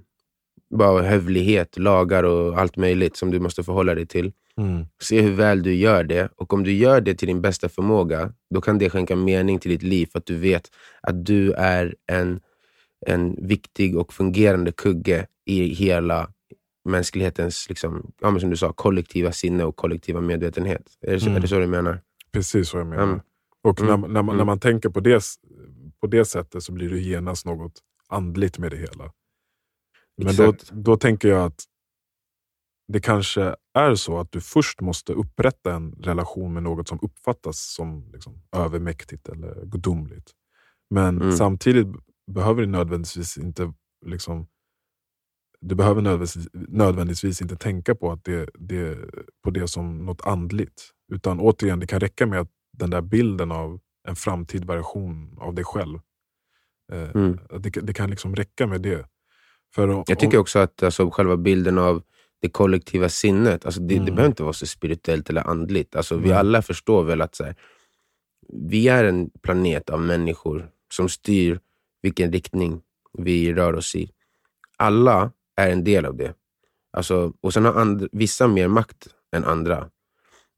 bara 0.74 1.02
hövlighet, 1.02 1.78
lagar 1.78 2.22
och 2.24 2.58
allt 2.58 2.76
möjligt 2.76 3.16
som 3.16 3.30
du 3.30 3.40
måste 3.40 3.62
förhålla 3.62 3.94
dig 3.94 4.06
till. 4.06 4.32
Mm. 4.58 4.84
Se 5.02 5.20
hur 5.20 5.32
väl 5.32 5.62
du 5.62 5.74
gör 5.74 6.04
det. 6.04 6.28
Och 6.36 6.52
om 6.52 6.64
du 6.64 6.72
gör 6.72 7.00
det 7.00 7.14
till 7.14 7.28
din 7.28 7.40
bästa 7.40 7.68
förmåga, 7.68 8.32
då 8.54 8.60
kan 8.60 8.78
det 8.78 8.90
skänka 8.90 9.16
mening 9.16 9.58
till 9.58 9.70
ditt 9.70 9.82
liv. 9.82 10.06
För 10.12 10.18
att 10.18 10.26
du 10.26 10.36
vet 10.36 10.70
att 11.02 11.26
du 11.26 11.52
är 11.52 11.94
en, 12.12 12.40
en 13.06 13.46
viktig 13.46 13.98
och 13.98 14.12
fungerande 14.12 14.72
kugge 14.72 15.26
i 15.46 15.74
hela 15.74 16.28
mänsklighetens, 16.84 17.66
liksom, 17.68 18.12
ja, 18.20 18.40
som 18.40 18.50
du 18.50 18.56
sa, 18.56 18.72
kollektiva 18.72 19.32
sinne 19.32 19.64
och 19.64 19.76
kollektiva 19.76 20.20
medvetenhet. 20.20 20.82
Är 21.06 21.12
det 21.12 21.20
så, 21.20 21.26
Mm. 21.26 21.36
är 21.36 21.40
det, 21.40 21.48
så 21.48 21.58
du 21.58 21.66
menar? 21.66 22.00
Precis 22.32 22.72
vad 22.74 22.80
jag 22.80 22.86
menar. 22.86 23.02
Mm. 23.04 23.20
Och 23.62 23.80
när, 23.80 23.94
Mm. 23.94 24.00
när, 24.12 24.22
man, 24.22 24.28
Mm. 24.28 24.36
när 24.36 24.44
man 24.44 24.60
tänker 24.60 24.88
på 24.88 25.00
det, 25.00 25.24
på 26.00 26.06
det 26.06 26.24
sättet 26.24 26.62
så 26.62 26.72
blir 26.72 26.90
det 26.90 26.98
genast 27.00 27.46
något 27.46 27.72
andligt 28.08 28.58
med 28.58 28.70
det 28.70 28.76
hela. 28.76 29.12
Men 30.16 30.36
då, 30.36 30.54
då 30.72 30.96
tänker 30.96 31.28
jag 31.28 31.44
att 31.44 31.64
det 32.92 33.00
kanske 33.00 33.54
är 33.74 33.94
så 33.94 34.18
att 34.18 34.32
du 34.32 34.40
först 34.40 34.80
måste 34.80 35.12
upprätta 35.12 35.74
en 35.74 35.92
relation 35.92 36.52
med 36.52 36.62
något 36.62 36.88
som 36.88 36.98
uppfattas 37.02 37.74
som 37.74 38.10
liksom, 38.12 38.42
övermäktigt 38.56 39.28
eller 39.28 39.64
gudomligt. 39.64 40.30
Men 40.90 41.16
Mm. 41.22 41.32
samtidigt 41.36 41.86
behöver 42.32 42.60
det 42.62 42.68
nödvändigtvis 42.68 43.38
inte 43.38 43.72
liksom, 44.06 44.46
du 45.60 45.74
behöver 45.74 46.02
nödvändigtvis, 46.02 46.48
nödvändigtvis 46.52 47.42
inte 47.42 47.56
tänka 47.56 47.94
på, 47.94 48.12
att 48.12 48.24
det, 48.24 48.50
det, 48.54 48.98
på 49.44 49.50
det 49.50 49.68
som 49.68 49.98
något 50.06 50.20
andligt. 50.26 50.90
Utan 51.12 51.40
återigen, 51.40 51.80
det 51.80 51.86
kan 51.86 52.00
räcka 52.00 52.26
med 52.26 52.40
att 52.40 52.48
den 52.78 52.90
där 52.90 53.00
bilden 53.02 53.52
av 53.52 53.80
en 54.08 54.16
framtid 54.16 54.64
version 54.64 55.38
av 55.40 55.54
dig 55.54 55.64
själv. 55.64 55.98
Eh, 56.92 57.10
Mm. 57.14 57.38
det, 57.60 57.70
det 57.70 57.92
kan 57.92 58.10
liksom 58.10 58.36
räcka 58.36 58.66
med 58.66 58.80
det. 58.82 59.06
För 59.74 59.88
om- 59.88 60.04
Jag 60.06 60.18
tycker 60.18 60.38
också 60.38 60.58
att 60.58 60.82
alltså, 60.82 61.10
själva 61.10 61.36
bilden 61.36 61.78
av 61.78 62.02
det 62.42 62.48
kollektiva 62.48 63.08
sinnet, 63.08 63.64
alltså, 63.66 63.80
det, 63.80 63.86
det 63.88 63.94
Mm. 63.94 64.04
behöver 64.14 64.26
inte 64.30 64.42
vara 64.42 64.52
så 64.52 64.66
spirituellt 64.66 65.30
eller 65.30 65.48
andligt. 65.48 65.96
Alltså, 65.96 66.16
vi 66.16 66.32
alla 66.32 66.62
förstår 66.62 67.04
väl 67.04 67.20
att 67.20 67.34
så 67.34 67.44
här, 67.44 67.54
vi 68.48 68.88
är 68.88 69.04
en 69.04 69.30
planet 69.42 69.90
av 69.90 70.00
människor 70.00 70.70
som 70.92 71.08
styr 71.08 71.60
vilken 72.02 72.32
riktning 72.32 72.82
vi 73.18 73.54
rör 73.54 73.72
oss 73.72 73.94
i. 73.94 74.10
Alla 74.78 75.32
är 75.66 75.72
en 75.72 75.84
del 75.84 76.06
av 76.06 76.16
det. 76.16 76.34
Alltså, 76.92 77.32
och 77.40 77.52
sen 77.54 77.64
har 77.64 77.74
and- 77.74 78.08
vissa 78.12 78.48
mer 78.48 78.68
makt 78.68 79.08
än 79.36 79.44
andra 79.44 79.90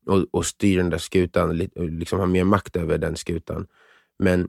och, 0.05 0.25
och 0.31 0.45
styr 0.45 0.77
den 0.77 0.89
där 0.89 0.97
skutan, 0.97 1.57
liksom 1.75 2.19
har 2.19 2.27
mer 2.27 2.43
makt 2.43 2.75
över 2.75 2.97
den 2.97 3.15
skutan. 3.15 3.67
Men 4.19 4.47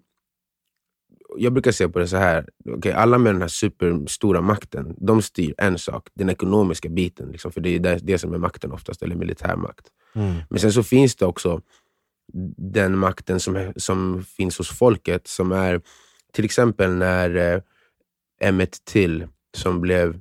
jag 1.37 1.53
brukar 1.53 1.73
se 1.73 1.89
på 1.89 1.99
det 1.99 2.09
så 2.09 2.17
här. 2.17 2.49
okej, 2.71 2.93
alla 2.93 3.19
med 3.19 3.35
den 3.35 3.43
här 3.43 3.49
superstora 3.49 4.41
makten, 4.41 4.95
de 4.99 5.23
styr 5.23 5.55
en 5.59 5.79
sak, 5.79 6.09
den 6.15 6.31
ekonomiska 6.31 6.89
biten. 6.89 7.29
Liksom, 7.29 7.53
för 7.53 7.61
det 7.61 7.69
är 7.71 8.01
det, 8.03 8.19
som 8.19 8.35
är 8.35 8.39
makten 8.39 8.73
oftast, 8.73 9.03
eller 9.03 9.17
militärmakt. 9.17 9.87
Mm. 10.15 10.35
Men 10.51 10.61
sen 10.61 10.73
så 10.73 10.83
finns 10.83 11.17
det 11.17 11.27
också 11.27 11.61
den 12.57 12.99
makten 12.99 13.41
som, 13.41 13.73
som 13.77 14.25
finns 14.25 14.59
hos 14.59 14.71
folket, 14.71 15.27
som 15.29 15.53
är 15.53 15.81
till 16.33 16.45
exempel 16.45 16.95
när 16.95 17.55
eh, 17.55 17.61
Emmett 18.41 18.85
Till, 18.85 19.27
som, 19.57 19.81
blev, 19.81 20.21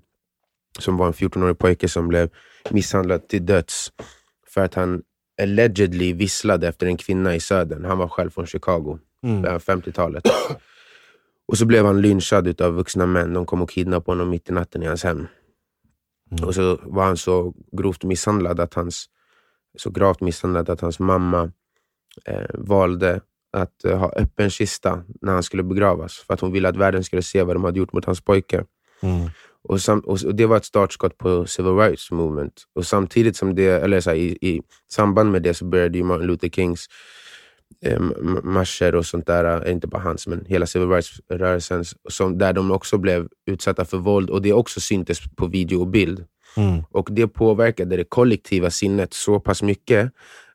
som 0.79 0.97
var 0.97 1.07
en 1.07 1.13
14-årig 1.13 1.57
pojke 1.57 1.88
som 1.89 2.07
blev 2.07 2.29
misshandlad 2.69 3.27
till 3.27 3.45
döds 3.45 3.91
för 4.47 4.62
att 4.62 4.73
han 4.73 5.01
allegedly 5.41 6.13
visslade 6.13 6.67
efter 6.67 6.88
en 6.88 6.97
kvinna 6.97 7.36
i 7.36 7.39
södern. 7.39 7.86
Han 7.86 7.97
var 7.97 8.07
själv 8.07 8.29
från 8.29 8.45
Chicago, 8.45 8.99
Mm. 9.23 9.45
eh, 9.45 9.59
50-talet. 9.59 10.23
Och 11.47 11.57
så 11.57 11.65
blev 11.65 11.86
han 11.86 12.01
lynchad 12.01 12.62
av 12.62 12.73
vuxna 12.73 13.05
män. 13.05 13.33
De 13.33 13.45
kom 13.45 13.62
och 13.62 13.69
kidnappade 13.69 14.12
honom 14.17 14.29
mitt 14.29 14.49
i 14.49 14.53
natten 14.53 14.83
i 14.83 14.86
hans 14.86 15.03
hem. 15.03 15.27
Mm. 16.31 16.43
Och 16.47 16.55
så 16.55 16.79
var 16.83 17.03
han 17.05 17.17
så 17.17 17.53
grovt 17.71 18.03
misshandlad 18.03 18.59
att 18.59 18.73
hans, 18.73 19.05
så 19.77 19.89
gravt 19.89 20.21
misshandlad 20.21 20.69
att 20.69 20.81
hans 20.81 20.99
mamma 20.99 21.51
eh, 22.25 22.45
valde 22.53 23.21
att 23.53 23.86
eh, 23.86 23.97
ha 23.97 24.12
öppen 24.12 24.49
kista 24.49 25.03
när 25.21 25.33
han 25.33 25.43
skulle 25.43 25.63
begravas. 25.63 26.13
För 26.17 26.33
att 26.33 26.39
hon 26.39 26.51
ville 26.51 26.69
att 26.69 26.77
världen 26.77 27.03
skulle 27.03 27.21
se 27.21 27.43
vad 27.43 27.55
de 27.55 27.63
hade 27.63 27.79
gjort 27.79 27.93
mot 27.93 28.05
hans 28.05 28.21
pojke. 28.21 28.65
Mm. 29.04 29.30
Och, 29.70 29.82
sam, 29.82 30.00
och, 30.00 30.36
Det 30.36 30.46
var 30.46 30.58
ett 30.58 30.66
startskott 30.66 31.18
på 31.18 31.46
Civil 31.46 31.74
Rights 31.76 32.12
Movement. 32.12 32.63
Och 32.76 32.86
samtidigt 32.86 33.36
som 33.38 33.56
det, 33.56 33.66
eller 33.68 34.02
så 34.02 34.10
här, 34.10 34.18
i, 34.18 34.38
i 34.42 34.62
samband 34.92 35.32
med 35.32 35.42
det 35.44 35.54
så 35.54 35.66
började 35.66 35.98
ju 35.98 36.04
Martin 36.04 36.28
Luther 36.28 36.50
Kings 36.50 36.86
eh, 37.86 38.00
marscher 38.44 38.96
och 38.96 39.06
sånt 39.06 39.26
där, 39.28 39.66
eh, 39.66 39.72
inte 39.72 39.88
bara 39.88 40.02
hans, 40.02 40.28
men 40.28 40.46
hela 40.46 40.66
Civil 40.66 40.89
Rights-rörelsen, 40.89 41.84
som- 42.10 42.38
där 42.38 42.54
de 42.54 42.72
också 42.72 42.98
blev 42.98 43.28
utsatta 43.46 43.86
för 43.86 43.98
våld. 43.98 44.30
Och 44.30 44.42
det 44.42 44.54
också 44.54 44.80
syntes 44.80 45.20
på 45.36 45.48
video 45.48 45.80
och 45.80 45.88
bild. 45.88 46.26
Mm. 46.58 46.84
Och 46.92 47.10
det 47.12 47.28
påverkade 47.28 47.98
det 47.98 48.04
kollektiva 48.04 48.70
sinnet 48.70 49.13
så 49.13 49.39
pass 49.39 49.63
mycket 49.63 50.12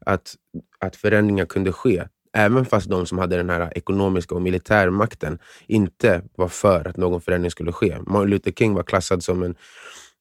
att, 0.07 0.35
att 0.81 0.97
förändringar 0.97 1.47
kunde 1.47 1.73
ske. 1.73 2.05
Även 2.33 2.65
fast 2.65 2.89
de 2.91 3.07
som 3.07 3.19
hade 3.19 3.37
den 3.37 3.51
här 3.51 3.79
ekonomiska 3.79 4.35
och 4.35 4.43
militärmakten 4.43 5.39
inte 5.67 6.23
var 6.37 6.49
för 6.49 6.89
att 6.89 6.97
någon 6.97 7.21
förändring 7.21 7.51
skulle 7.51 7.73
ske. 7.73 7.99
Martin 8.07 8.31
Luther 8.31 8.53
King 8.53 8.75
var 8.75 8.83
klassad 8.83 9.23
som 9.25 9.43
en 9.43 9.55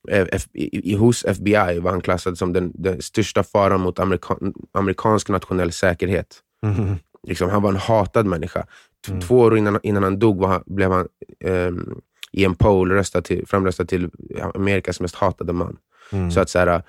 eh, 0.09 0.27
F, 0.31 0.43
i, 0.53 0.91
i, 0.91 0.95
hos 0.95 1.25
FBI 1.25 1.79
var 1.79 1.91
han 1.91 2.01
klassad 2.01 2.37
som 2.37 2.53
den, 2.53 2.71
den 2.75 3.01
största 3.01 3.43
faran 3.43 3.81
mot 3.81 3.99
amerikan, 3.99 4.53
amerikansk 4.71 5.29
nationell 5.29 5.71
säkerhet. 5.71 6.39
Mm. 6.63 6.95
Liksom, 7.27 7.49
han 7.49 7.61
var 7.61 7.69
en 7.69 7.75
hatad 7.75 8.25
människa. 8.25 8.61
T- 8.61 8.67
Mm. 9.09 9.21
Två 9.21 9.39
år 9.39 9.57
innan, 9.57 9.79
innan 9.83 10.03
han 10.03 10.19
dog 10.19 10.45
han, 10.45 10.63
blev 10.65 10.91
han 10.91 11.07
ehm, 11.45 11.95
i 12.31 12.45
en 12.45 12.55
poll 12.55 12.91
röstad 12.91 13.21
till, 13.21 13.47
framröstad 13.47 13.85
till 13.85 14.09
Amerikas 14.53 14.99
mest 14.99 15.15
hatade 15.15 15.53
man. 15.53 15.77
Mm. 16.11 16.31
Så 16.31 16.39
att 16.39 16.49
så 16.49 16.59
här, 16.59 16.83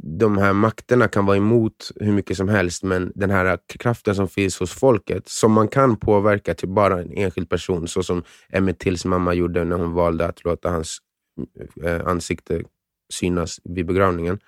de 0.00 0.38
här 0.38 0.52
makterna 0.52 1.08
kan 1.08 1.26
vara 1.26 1.36
emot 1.36 1.90
hur 1.96 2.12
mycket 2.12 2.36
som 2.36 2.48
helst, 2.48 2.82
men 2.82 3.12
den 3.14 3.30
här 3.30 3.58
kraften 3.78 4.14
som 4.14 4.28
finns 4.28 4.58
hos 4.58 4.72
folket, 4.72 5.28
som 5.28 5.52
man 5.52 5.68
kan 5.68 5.96
påverka 5.96 6.54
till 6.54 6.68
bara 6.68 7.00
en 7.00 7.12
enskild 7.12 7.48
person, 7.48 7.88
så 7.88 8.02
som 8.02 8.22
Emmett 8.48 8.78
Tills 8.78 9.04
mamma 9.04 9.34
gjorde 9.34 9.64
när 9.64 9.76
hon 9.76 9.92
valde 9.92 10.26
att 10.26 10.44
låta 10.44 10.70
hans 10.70 10.98
eh, 11.84 11.92
eh, 11.92 12.06
ansikte 12.06 12.62
synas 13.12 13.60
vid 13.64 13.86
begravningen. 13.86 14.38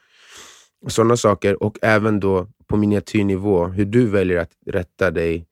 Sådana 0.88 1.16
saker, 1.16 1.62
och 1.62 1.78
även 1.82 2.20
då 2.20 2.48
på 2.66 2.76
miniatyrnivå, 2.76 3.66
hur 3.66 3.84
du 3.84 4.06
väljer 4.06 4.38
att 4.38 4.52
rätta 4.66 5.10
dig 5.10 5.46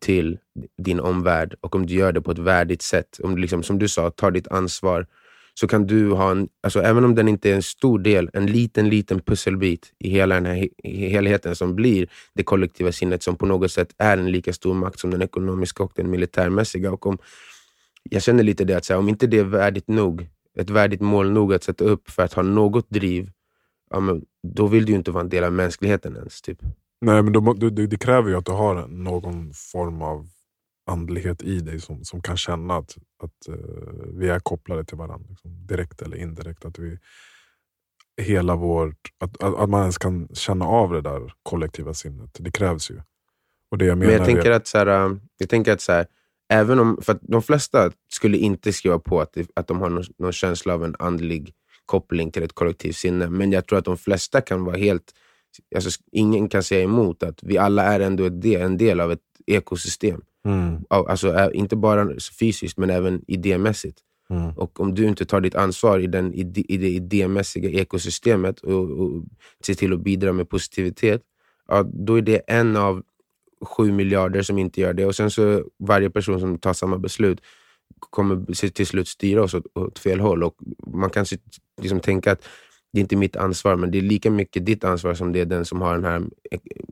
till 0.00 0.38
din 0.82 1.00
omvärld 1.00 1.54
och 1.60 1.74
om 1.74 1.86
du 1.86 1.94
gör 1.94 2.12
det 2.12 2.20
på 2.20 2.30
ett 2.30 2.38
värdigt 2.38 2.82
sätt. 2.82 3.20
Om 3.22 3.34
du 3.34 3.40
liksom, 3.40 3.62
som 3.62 3.78
du 3.78 3.88
sa, 3.88 4.10
tar 4.10 4.30
ditt 4.30 4.48
ansvar 4.48 5.06
så 5.60 5.66
kan 5.68 5.86
du 5.86 6.10
ha 6.12 6.30
en, 6.30 6.48
alltså 6.62 6.80
även 6.82 7.04
om 7.04 7.14
den 7.14 7.28
inte 7.28 7.50
är 7.50 7.54
en 7.54 7.62
stor 7.62 7.98
del, 7.98 8.30
en 8.32 8.46
liten, 8.46 8.88
liten 8.88 9.20
pusselbit 9.20 9.92
i 9.98 10.08
hela 10.10 10.34
den 10.34 10.46
här 10.46 10.68
helheten 10.84 11.56
som 11.56 11.74
blir 11.74 12.08
det 12.34 12.42
kollektiva 12.42 12.92
sinnet 12.92 13.22
som 13.22 13.36
på 13.36 13.46
något 13.46 13.72
sätt 13.72 13.88
är 13.98 14.18
en 14.18 14.30
lika 14.30 14.52
stor 14.52 14.74
makt 14.74 14.98
som 15.00 15.10
den 15.10 15.22
ekonomiska 15.22 15.82
och 15.82 15.92
den 15.94 16.10
militärmässiga. 16.10 16.92
Och 16.92 17.06
om, 17.06 17.18
jag 18.10 18.22
känner 18.22 18.42
lite 18.42 18.64
det 18.64 18.74
att 18.74 18.88
här, 18.88 18.96
om 18.98 19.08
inte 19.08 19.26
det 19.26 19.38
är 19.38 19.44
värdigt 19.44 19.88
nog, 19.88 20.28
ett 20.58 20.70
värdigt 20.70 21.00
mål 21.00 21.30
nog 21.30 21.54
att 21.54 21.62
sätta 21.62 21.84
upp 21.84 22.10
för 22.10 22.22
att 22.22 22.32
ha 22.32 22.42
något 22.42 22.90
driv, 22.90 23.30
ja, 23.90 24.00
men, 24.00 24.22
då 24.54 24.66
vill 24.66 24.84
du 24.86 24.92
ju 24.92 24.98
inte 24.98 25.10
vara 25.10 25.24
en 25.24 25.28
del 25.28 25.44
av 25.44 25.52
mänskligheten 25.52 26.16
ens. 26.16 26.42
Typ. 26.42 26.58
Nej, 27.00 27.22
men 27.22 27.32
då, 27.32 27.52
det, 27.54 27.70
det- 27.70 27.86
det 27.86 27.96
kräver 27.98 28.30
ju 28.30 28.36
att 28.36 28.46
du 28.46 28.52
har 28.52 28.86
någon 28.88 29.52
form 29.54 30.02
av 30.02 30.26
andlighet 30.86 31.42
i 31.42 31.60
dig 31.60 31.80
som, 31.80 32.04
som 32.04 32.22
kan 32.22 32.36
känna 32.36 32.76
att, 32.76 32.96
att 33.22 33.48
eh, 33.48 33.54
vi 34.12 34.28
är 34.28 34.38
kopplade 34.38 34.84
till 34.84 34.96
varandra. 34.96 35.26
Liksom, 35.30 35.66
direkt 35.66 36.02
eller 36.02 36.16
indirekt. 36.16 36.64
Att 36.64 36.78
vi 36.78 36.98
hela 38.22 38.56
vårt, 38.56 39.08
att, 39.18 39.42
att, 39.42 39.54
att 39.54 39.68
man 39.68 39.80
ens 39.80 39.98
kan 39.98 40.28
känna 40.34 40.64
av 40.64 40.92
det 40.92 41.00
där 41.00 41.32
kollektiva 41.42 41.94
sinnet. 41.94 42.36
Det 42.38 42.50
krävs 42.50 42.90
ju. 42.90 43.00
Och 43.70 43.78
det 43.78 43.84
jag 43.84 43.98
menar 43.98 44.12
Men 44.12 44.18
jag 44.18 44.26
tänker 44.26 44.50
är, 44.50 44.56
att, 44.56 44.66
så 44.66 44.78
här, 44.78 44.86
äh, 44.86 45.16
jag 45.38 45.48
tänker 45.48 45.72
att 45.72 45.80
så 45.80 45.92
här, 45.92 46.06
även 46.48 46.78
om, 46.78 46.98
för 47.02 47.12
att 47.12 47.20
de 47.22 47.42
flesta 47.42 47.90
skulle 48.08 48.36
inte 48.36 48.72
skriva 48.72 48.98
på 48.98 49.20
att, 49.20 49.36
att 49.54 49.66
de 49.66 49.80
har 49.80 49.90
någon, 49.90 50.04
någon 50.18 50.32
känsla 50.32 50.74
av 50.74 50.84
en 50.84 50.96
andlig 50.98 51.54
koppling 51.86 52.30
till 52.30 52.42
ett 52.42 52.52
kollektivt 52.52 52.96
sinne. 52.96 53.30
Men 53.30 53.52
jag 53.52 53.66
tror 53.66 53.78
att 53.78 53.84
de 53.84 53.96
flesta 53.96 54.40
kan 54.40 54.64
vara 54.64 54.76
helt... 54.76 55.12
Alltså, 55.74 56.00
ingen 56.12 56.48
kan 56.48 56.62
säga 56.62 56.82
emot 56.82 57.22
att 57.22 57.42
vi 57.42 57.58
alla 57.58 57.82
är 57.82 58.00
ändå 58.00 58.24
en 58.44 58.76
del 58.76 59.00
av 59.00 59.12
ett 59.12 59.20
ekosystem. 59.46 60.22
Mm. 60.46 60.84
Alltså, 60.88 61.52
inte 61.52 61.76
bara 61.76 62.08
fysiskt, 62.38 62.78
men 62.78 62.90
även 62.90 63.22
idémässigt. 63.26 63.98
Mm. 64.30 64.50
Och 64.50 64.80
om 64.80 64.94
du 64.94 65.04
inte 65.04 65.24
tar 65.24 65.40
ditt 65.40 65.54
ansvar 65.54 65.98
i, 65.98 66.06
den, 66.06 66.34
i, 66.34 66.44
det 66.44 66.88
idémässiga 66.88 67.70
ekosystemet 67.70 68.60
och, 68.60 68.90
och 68.90 69.24
ser 69.66 69.74
till 69.74 69.92
att 69.92 70.00
bidra 70.00 70.32
med 70.32 70.48
positivitet, 70.48 71.22
ja, 71.68 71.82
då 71.82 72.18
är 72.18 72.22
det 72.22 72.38
en 72.46 72.76
av 72.76 73.02
sju 73.62 73.92
miljarder 73.92 74.42
som 74.42 74.58
inte 74.58 74.80
gör 74.80 74.92
det. 74.92 75.06
Och 75.06 75.16
sen 75.16 75.30
så 75.30 75.64
varje 75.78 76.10
person 76.10 76.40
som 76.40 76.58
tar 76.58 76.72
samma 76.72 76.98
beslut 76.98 77.40
kommer 78.00 78.68
till 78.70 78.86
slut 78.86 79.08
styra 79.08 79.42
oss 79.42 79.54
åt, 79.54 79.66
åt 79.74 79.98
fel 79.98 80.20
håll. 80.20 80.42
Och 80.42 80.56
man 80.86 81.10
kan 81.10 81.26
liksom 81.82 82.00
tänka 82.00 82.32
att 82.32 82.44
det 82.92 82.98
är 82.98 83.02
inte 83.02 83.16
mitt 83.16 83.36
ansvar, 83.36 83.76
men 83.76 83.90
det 83.90 83.98
är 83.98 84.02
lika 84.02 84.30
mycket 84.30 84.66
ditt 84.66 84.84
ansvar 84.84 85.14
som 85.14 85.32
det 85.32 85.40
är 85.40 85.44
den 85.44 85.64
som 85.64 85.80
har 85.80 85.94
den 85.94 86.04
här 86.04 86.22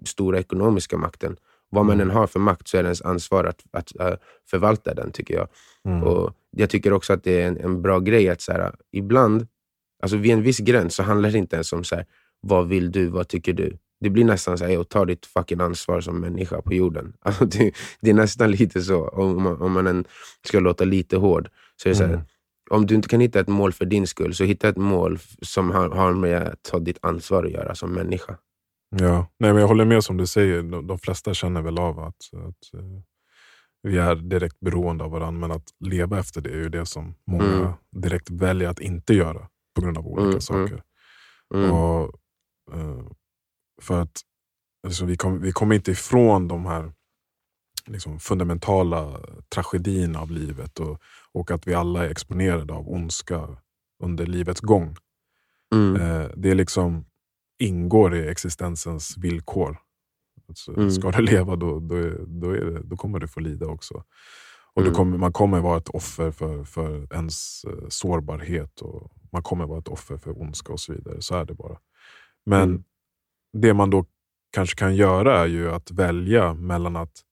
stora 0.05 0.39
ekonomiska 0.39 0.97
makten. 0.97 1.37
Vad 1.75 1.87
man 1.87 1.95
mm. 2.01 2.11
än 2.11 2.17
har 2.17 2.27
för 2.27 2.41
makt 2.41 2.69
så 2.69 2.77
är 2.77 2.83
det 2.83 2.87
ens 2.87 3.03
ansvar 3.03 3.45
att, 3.45 3.63
att 3.71 3.93
uh, 4.01 4.17
förvalta 4.51 4.95
den, 4.95 5.13
tycker 5.13 5.35
jag. 5.35 5.49
Mm. 5.89 6.03
Och 6.03 6.35
Jag 6.51 6.71
tycker 6.71 6.93
också 6.93 7.13
att 7.13 7.25
det 7.25 7.43
är 7.43 7.49
en, 7.49 7.61
en 7.61 7.83
bra 7.83 7.99
grej 7.99 8.29
att 8.29 8.41
så 8.41 8.53
här, 8.53 8.75
ibland, 8.93 9.47
alltså 10.03 10.17
vid 10.17 10.33
en 10.33 10.43
viss 10.43 10.59
gräns, 10.59 10.95
så 10.95 11.03
handlar 11.03 11.31
det 11.31 11.39
inte 11.39 11.57
ens 11.57 11.73
om 11.73 11.85
så 11.85 11.97
här, 11.97 12.07
vad 12.41 12.69
vill 12.69 12.93
du, 12.93 13.07
vad 13.07 13.29
tycker 13.29 13.53
du? 13.53 13.79
Det 14.01 14.11
blir 14.11 14.25
nästan 14.25 14.59
så 14.59 14.81
att 14.81 14.89
ta 14.89 15.05
ditt 15.05 15.27
fucking 15.27 15.61
ansvar 15.61 16.01
som 16.01 16.21
människa 16.21 16.63
på 16.63 16.75
jorden. 16.75 17.13
Alltså 17.21 17.45
det, 17.45 17.75
det, 18.01 18.11
är 18.11 18.15
nästan 18.15 18.51
lite 18.51 18.83
så, 18.83 19.09
om 19.09 19.43
man, 19.43 19.63
om 19.63 19.73
man 19.73 19.87
än 19.87 20.05
ska 20.47 20.61
låta 20.61 20.85
lite 20.85 21.17
hård. 21.17 21.49
Så 21.83 21.89
är 21.89 21.91
det 21.91 21.97
så 21.97 22.05
här, 22.05 22.15
mm. 22.15 22.25
Om 22.71 22.87
du 22.87 22.95
inte 22.95 23.09
kan 23.09 23.21
hitta 23.21 23.41
ett 23.41 23.49
mål 23.49 23.73
för 23.73 23.85
din 23.85 24.07
skull, 24.07 24.35
så 24.35 24.45
hitta 24.45 24.69
ett 24.69 24.77
mål 24.77 25.19
som 25.43 25.71
har, 25.71 25.89
har 25.89 26.13
med 26.13 26.43
att 26.43 26.63
ta 26.63 26.79
ditt 26.79 26.99
ansvar 27.03 27.45
att 27.45 27.51
göra 27.51 27.75
som 27.75 27.93
människa. 27.93 28.37
Ja, 28.99 29.27
Nej, 29.39 29.53
men 29.53 29.61
jag 29.61 29.69
håller 29.69 29.85
med 29.85 30.05
som 30.05 30.17
du 30.17 30.27
säger. 30.27 30.63
De, 30.63 30.87
de 30.87 30.99
flesta 30.99 31.35
känner 31.35 31.63
väl 31.63 31.79
av 31.79 32.01
att, 32.01 32.17
att 32.33 32.81
uh, 32.81 33.01
vi 33.83 33.99
är 33.99 34.15
direkt 34.15 34.61
beroende 34.61 35.05
av 35.05 35.11
varandra. 35.11 35.41
Men 35.41 35.57
att 35.57 35.69
leva 35.81 36.19
efter 36.19 36.41
det 36.41 36.51
är 36.51 36.57
ju 36.57 36.69
det 36.69 36.87
som 36.87 37.15
många 37.27 37.45
mm. 37.45 37.73
direkt 37.91 38.31
väljer 38.31 38.69
att 38.69 38.81
inte 38.81 39.15
göra 39.15 39.49
på 39.75 39.81
grund 39.81 39.99
av 39.99 40.07
olika 40.07 40.21
mm, 40.23 40.31
mm. 40.31 40.41
saker. 40.41 40.83
Mm. 41.55 41.71
Och, 41.71 42.15
uh, 42.75 43.09
för 43.83 44.01
att 44.01 44.21
alltså, 44.87 45.05
vi, 45.05 45.17
kom, 45.17 45.41
vi 45.41 45.53
kommer 45.53 45.75
inte 45.75 45.91
ifrån 45.91 46.49
de 46.49 46.67
här 46.67 46.93
liksom, 47.87 48.21
fundamentala 48.21 49.21
tragedierna 49.55 50.21
av 50.21 50.31
livet 50.31 50.81
och, 50.81 51.03
och 51.33 51.51
att 51.51 51.67
vi 51.67 51.75
alla 51.75 52.05
är 52.05 52.11
exponerade 52.11 52.73
av 52.73 52.89
ondska 52.89 53.49
under 54.03 54.27
livets 54.27 54.61
gång. 54.61 54.97
Mm. 55.75 56.01
Uh, 56.01 56.31
det 56.37 56.51
är 56.51 56.55
liksom 56.55 57.05
ingår 57.65 58.15
i 58.15 58.29
existensens 58.29 59.17
villkor. 59.17 59.79
Alltså, 60.49 60.77
mm. 60.77 60.91
Ska 60.91 61.11
du 61.11 61.23
leva 61.23 61.57
då, 61.57 61.81
då, 61.81 61.97
då, 62.27 62.53
det, 62.53 62.83
då, 62.83 62.97
kommer 62.97 63.19
du 63.19 63.29
få 63.29 63.41
lida 63.41 63.67
också. 63.67 64.05
Och 64.75 64.83
mm. 64.83 64.95
kommer, 64.95 65.19
man 65.19 65.33
kommer 65.33 65.61
vara 65.61 65.79
ett 65.79 65.89
offer 65.89 66.31
för, 66.31 66.65
för 66.65 67.15
ens 67.15 67.65
uh, 67.69 67.89
sårbarhet 67.89 68.81
och 68.81 69.13
man 69.33 69.43
kommer 69.43 69.67
vara 69.67 69.79
ett 69.79 69.89
offer 69.89 70.17
för 70.17 70.43
ondska 70.43 70.73
och 70.73 70.81
så 70.81 70.93
vidare. 70.93 71.23
Så 71.23 71.35
är 71.35 71.45
det 71.45 71.55
bara. 71.55 71.79
Men 72.47 72.63
mm. 72.63 72.85
det 73.53 73.75
man 73.75 73.91
då 73.91 74.07
kanske 74.53 74.77
kan 74.77 74.97
göra 74.97 75.39
är 75.39 75.47
ju 75.47 75.71
att 75.71 75.91
välja 75.91 76.55
mellan 76.55 76.97
att 76.97 77.23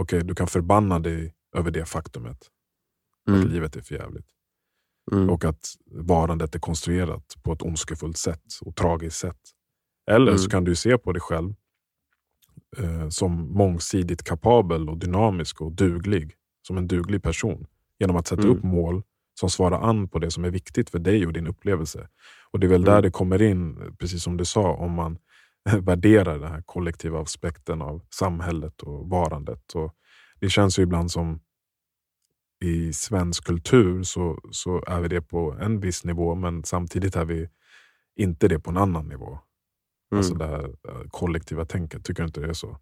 okay, 0.00 0.20
du 0.20 0.34
kan 0.34 0.46
förbanna 0.46 0.98
dig 0.98 1.34
över 1.56 1.70
det 1.70 1.84
faktumet. 1.84 2.38
Att 3.26 3.34
mm. 3.34 3.48
livet 3.48 3.76
är 3.76 3.80
förjävligt. 3.80 4.26
Mm. 5.12 5.30
Och 5.30 5.44
att 5.44 5.74
varandet 5.90 6.54
är 6.54 6.58
konstruerat 6.58 7.36
på 7.42 7.52
ett 7.52 7.62
ondskefullt 7.62 8.16
sätt 8.16 8.44
och 8.60 8.76
tragiskt 8.76 9.18
sätt. 9.18 9.40
Eller 10.10 10.32
mm. 10.32 10.38
så 10.38 10.50
kan 10.50 10.64
du 10.64 10.74
se 10.74 10.98
på 10.98 11.12
dig 11.12 11.20
själv 11.20 11.54
eh, 12.78 13.08
som 13.08 13.52
mångsidigt 13.52 14.22
kapabel 14.22 14.88
och 14.88 14.98
dynamisk 14.98 15.60
och 15.60 15.72
duglig. 15.72 16.34
Som 16.66 16.78
en 16.78 16.88
duglig 16.88 17.22
person. 17.22 17.66
Genom 17.98 18.16
att 18.16 18.26
sätta 18.26 18.42
mm. 18.42 18.56
upp 18.56 18.62
mål 18.62 19.02
som 19.40 19.50
svarar 19.50 19.88
an 19.88 20.08
på 20.08 20.18
det 20.18 20.30
som 20.30 20.44
är 20.44 20.50
viktigt 20.50 20.90
för 20.90 20.98
dig 20.98 21.26
och 21.26 21.32
din 21.32 21.46
upplevelse. 21.46 22.08
Och 22.50 22.60
Det 22.60 22.66
är 22.66 22.68
väl 22.68 22.82
mm. 22.82 22.94
där 22.94 23.02
det 23.02 23.10
kommer 23.10 23.42
in, 23.42 23.94
precis 23.98 24.22
som 24.22 24.36
du 24.36 24.44
sa, 24.44 24.74
om 24.74 24.92
man 24.92 25.18
värderar 25.80 26.38
den 26.38 26.52
här 26.52 26.62
kollektiva 26.62 27.20
aspekten 27.20 27.82
av 27.82 28.02
samhället 28.10 28.82
och 28.82 29.08
varandet. 29.08 29.72
Och 29.72 29.94
det 30.40 30.50
känns 30.50 30.78
ju 30.78 30.82
ibland 30.82 31.10
som 31.10 31.40
i 32.64 32.92
svensk 32.92 33.44
kultur 33.44 34.02
så, 34.02 34.38
så 34.50 34.84
är 34.86 35.00
vi 35.00 35.08
det 35.08 35.22
på 35.22 35.52
en 35.60 35.80
viss 35.80 36.04
nivå, 36.04 36.34
men 36.34 36.64
samtidigt 36.64 37.16
är 37.16 37.24
vi 37.24 37.48
inte 38.16 38.48
det 38.48 38.60
på 38.60 38.70
en 38.70 38.76
annan 38.76 39.08
nivå. 39.08 39.38
Alltså 40.12 40.34
mm. 40.34 40.42
Alltså 40.52 40.74
det 40.86 40.88
här 40.90 41.00
eh, 41.00 41.08
kollektiva 41.08 41.64
tänket. 41.64 42.04
Tycker 42.04 42.22
du 42.22 42.26
inte 42.26 42.40
det 42.40 42.48
är 42.48 42.52
så? 42.52 42.78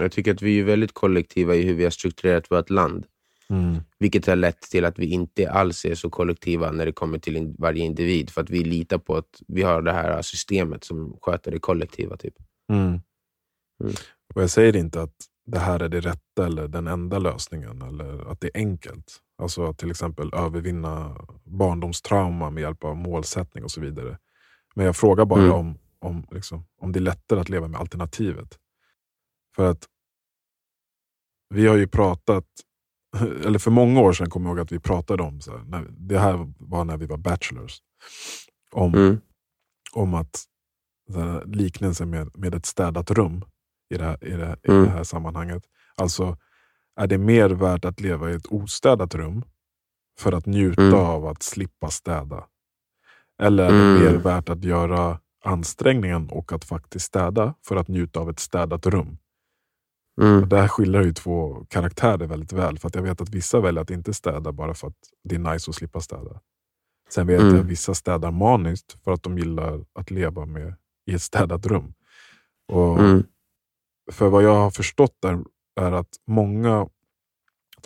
Jag 0.00 0.12
tycker 0.12 0.34
att 0.34 0.42
vi 0.42 0.60
är 0.60 0.64
väldigt 0.64 0.94
kollektiva 0.94 1.54
i 1.54 1.62
hur 1.62 1.74
vi 1.74 1.84
har 1.84 1.90
strukturerat 1.90 2.50
vårt 2.50 2.70
land. 2.70 3.06
Mm. 3.50 3.76
Vilket 3.98 4.26
har 4.26 4.36
lett 4.36 4.60
till 4.60 4.84
att 4.84 4.98
vi 4.98 5.06
inte 5.06 5.50
alls 5.50 5.84
är 5.84 5.94
så 5.94 6.10
kollektiva 6.10 6.70
när 6.70 6.86
det 6.86 6.92
kommer 6.92 7.18
till 7.18 7.54
varje 7.58 7.84
individ. 7.84 8.30
För 8.30 8.40
att 8.40 8.50
vi 8.50 8.64
litar 8.64 8.98
på 8.98 9.16
att 9.16 9.42
vi 9.48 9.62
har 9.62 9.82
det 9.82 9.92
här 9.92 10.22
systemet 10.22 10.84
som 10.84 11.16
sköter 11.22 11.50
det 11.50 11.58
kollektiva. 11.58 12.16
Typ. 12.16 12.34
Mm. 12.72 12.86
Mm. 12.88 13.94
Och 14.34 14.42
Jag 14.42 14.50
säger 14.50 14.76
inte 14.76 15.02
att 15.02 15.14
det 15.46 15.58
här 15.58 15.80
är 15.80 15.88
det 15.88 16.00
rätta 16.00 16.46
eller 16.46 16.68
den 16.68 16.86
enda 16.86 17.18
lösningen, 17.18 17.82
eller 17.82 18.30
att 18.32 18.40
det 18.40 18.46
är 18.46 18.60
enkelt. 18.60 19.16
Alltså 19.38 19.64
att 19.64 19.78
till 19.78 19.90
exempel 19.90 20.30
övervinna 20.34 21.16
barndomstrauma 21.44 22.50
med 22.50 22.60
hjälp 22.60 22.84
av 22.84 22.96
målsättning 22.96 23.64
och 23.64 23.70
så 23.70 23.80
vidare. 23.80 24.18
Men 24.74 24.86
jag 24.86 24.96
frågar 24.96 25.24
bara 25.24 25.42
mm. 25.42 25.52
om 25.52 25.78
om, 26.02 26.26
liksom, 26.30 26.64
om 26.80 26.92
det 26.92 26.98
är 26.98 27.02
lättare 27.02 27.40
att 27.40 27.48
leva 27.48 27.68
med 27.68 27.80
alternativet. 27.80 28.58
För 29.56 29.70
att 29.70 29.88
vi 31.54 31.66
har 31.66 31.76
ju 31.76 31.86
pratat, 31.86 32.46
eller 33.44 33.58
för 33.58 33.70
många 33.70 34.00
år 34.00 34.12
sedan 34.12 34.30
kommer 34.30 34.50
jag 34.50 34.56
ihåg 34.56 34.64
att 34.64 34.72
vi 34.72 34.78
pratade 34.78 35.22
om, 35.22 35.40
så 35.40 35.56
här, 35.56 35.64
när, 35.64 35.86
det 35.90 36.18
här 36.18 36.52
var 36.58 36.84
när 36.84 36.96
vi 36.96 37.06
var 37.06 37.16
bachelors, 37.16 37.78
om, 38.72 38.94
mm. 38.94 39.20
om 39.92 40.14
att 40.14 40.44
här, 41.14 41.44
liknelsen 41.44 42.10
med, 42.10 42.38
med 42.38 42.54
ett 42.54 42.66
städat 42.66 43.10
rum 43.10 43.44
i 43.94 43.98
det, 43.98 44.04
här, 44.04 44.24
i, 44.24 44.30
det, 44.30 44.56
mm. 44.62 44.82
i 44.82 44.86
det 44.86 44.92
här 44.92 45.04
sammanhanget. 45.04 45.62
Alltså, 45.96 46.36
är 46.96 47.06
det 47.06 47.18
mer 47.18 47.50
värt 47.50 47.84
att 47.84 48.00
leva 48.00 48.30
i 48.30 48.34
ett 48.34 48.52
ostädat 48.52 49.14
rum 49.14 49.44
för 50.18 50.32
att 50.32 50.46
njuta 50.46 50.82
mm. 50.82 50.94
av 50.94 51.26
att 51.26 51.42
slippa 51.42 51.90
städa? 51.90 52.46
Eller 53.42 53.64
är 53.64 53.72
det 53.72 53.78
mm. 53.78 54.02
mer 54.02 54.22
värt 54.22 54.48
att 54.48 54.64
göra 54.64 55.20
ansträngningen 55.44 56.28
och 56.30 56.52
att 56.52 56.64
faktiskt 56.64 57.06
städa 57.06 57.54
för 57.66 57.76
att 57.76 57.88
njuta 57.88 58.20
av 58.20 58.30
ett 58.30 58.40
städat 58.40 58.86
rum. 58.86 59.18
Mm. 60.20 60.42
Och 60.42 60.48
där 60.48 60.68
skiljer 60.68 61.02
ju 61.02 61.12
två 61.12 61.66
karaktärer 61.68 62.26
väldigt 62.26 62.52
väl. 62.52 62.78
För 62.78 62.88
att 62.88 62.94
jag 62.94 63.02
vet 63.02 63.20
att 63.20 63.28
vissa 63.28 63.60
väljer 63.60 63.82
att 63.82 63.90
inte 63.90 64.14
städa 64.14 64.52
bara 64.52 64.74
för 64.74 64.88
att 64.88 64.96
det 65.24 65.34
är 65.34 65.38
nice 65.38 65.70
att 65.70 65.74
slippa 65.74 66.00
städa. 66.00 66.40
Sen 67.10 67.26
vet 67.26 67.40
mm. 67.40 67.54
jag 67.54 67.60
att 67.60 67.70
vissa 67.70 67.94
städar 67.94 68.30
maniskt 68.30 68.96
för 69.04 69.12
att 69.12 69.22
de 69.22 69.38
gillar 69.38 69.84
att 69.92 70.10
leva 70.10 70.46
med 70.46 70.74
i 71.06 71.14
ett 71.14 71.22
städat 71.22 71.66
rum. 71.66 71.94
Och 72.68 72.98
mm. 72.98 73.22
För 74.12 74.28
vad 74.28 74.42
jag 74.42 74.54
har 74.54 74.70
förstått 74.70 75.24
är, 75.24 75.44
är 75.80 75.92
att 75.92 76.08
många 76.26 76.88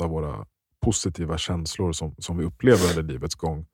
av 0.00 0.10
våra 0.10 0.46
positiva 0.80 1.38
känslor 1.38 1.92
som, 1.92 2.14
som 2.18 2.36
vi 2.36 2.44
upplever 2.44 2.88
under 2.88 3.02
livets 3.02 3.34
gång 3.34 3.66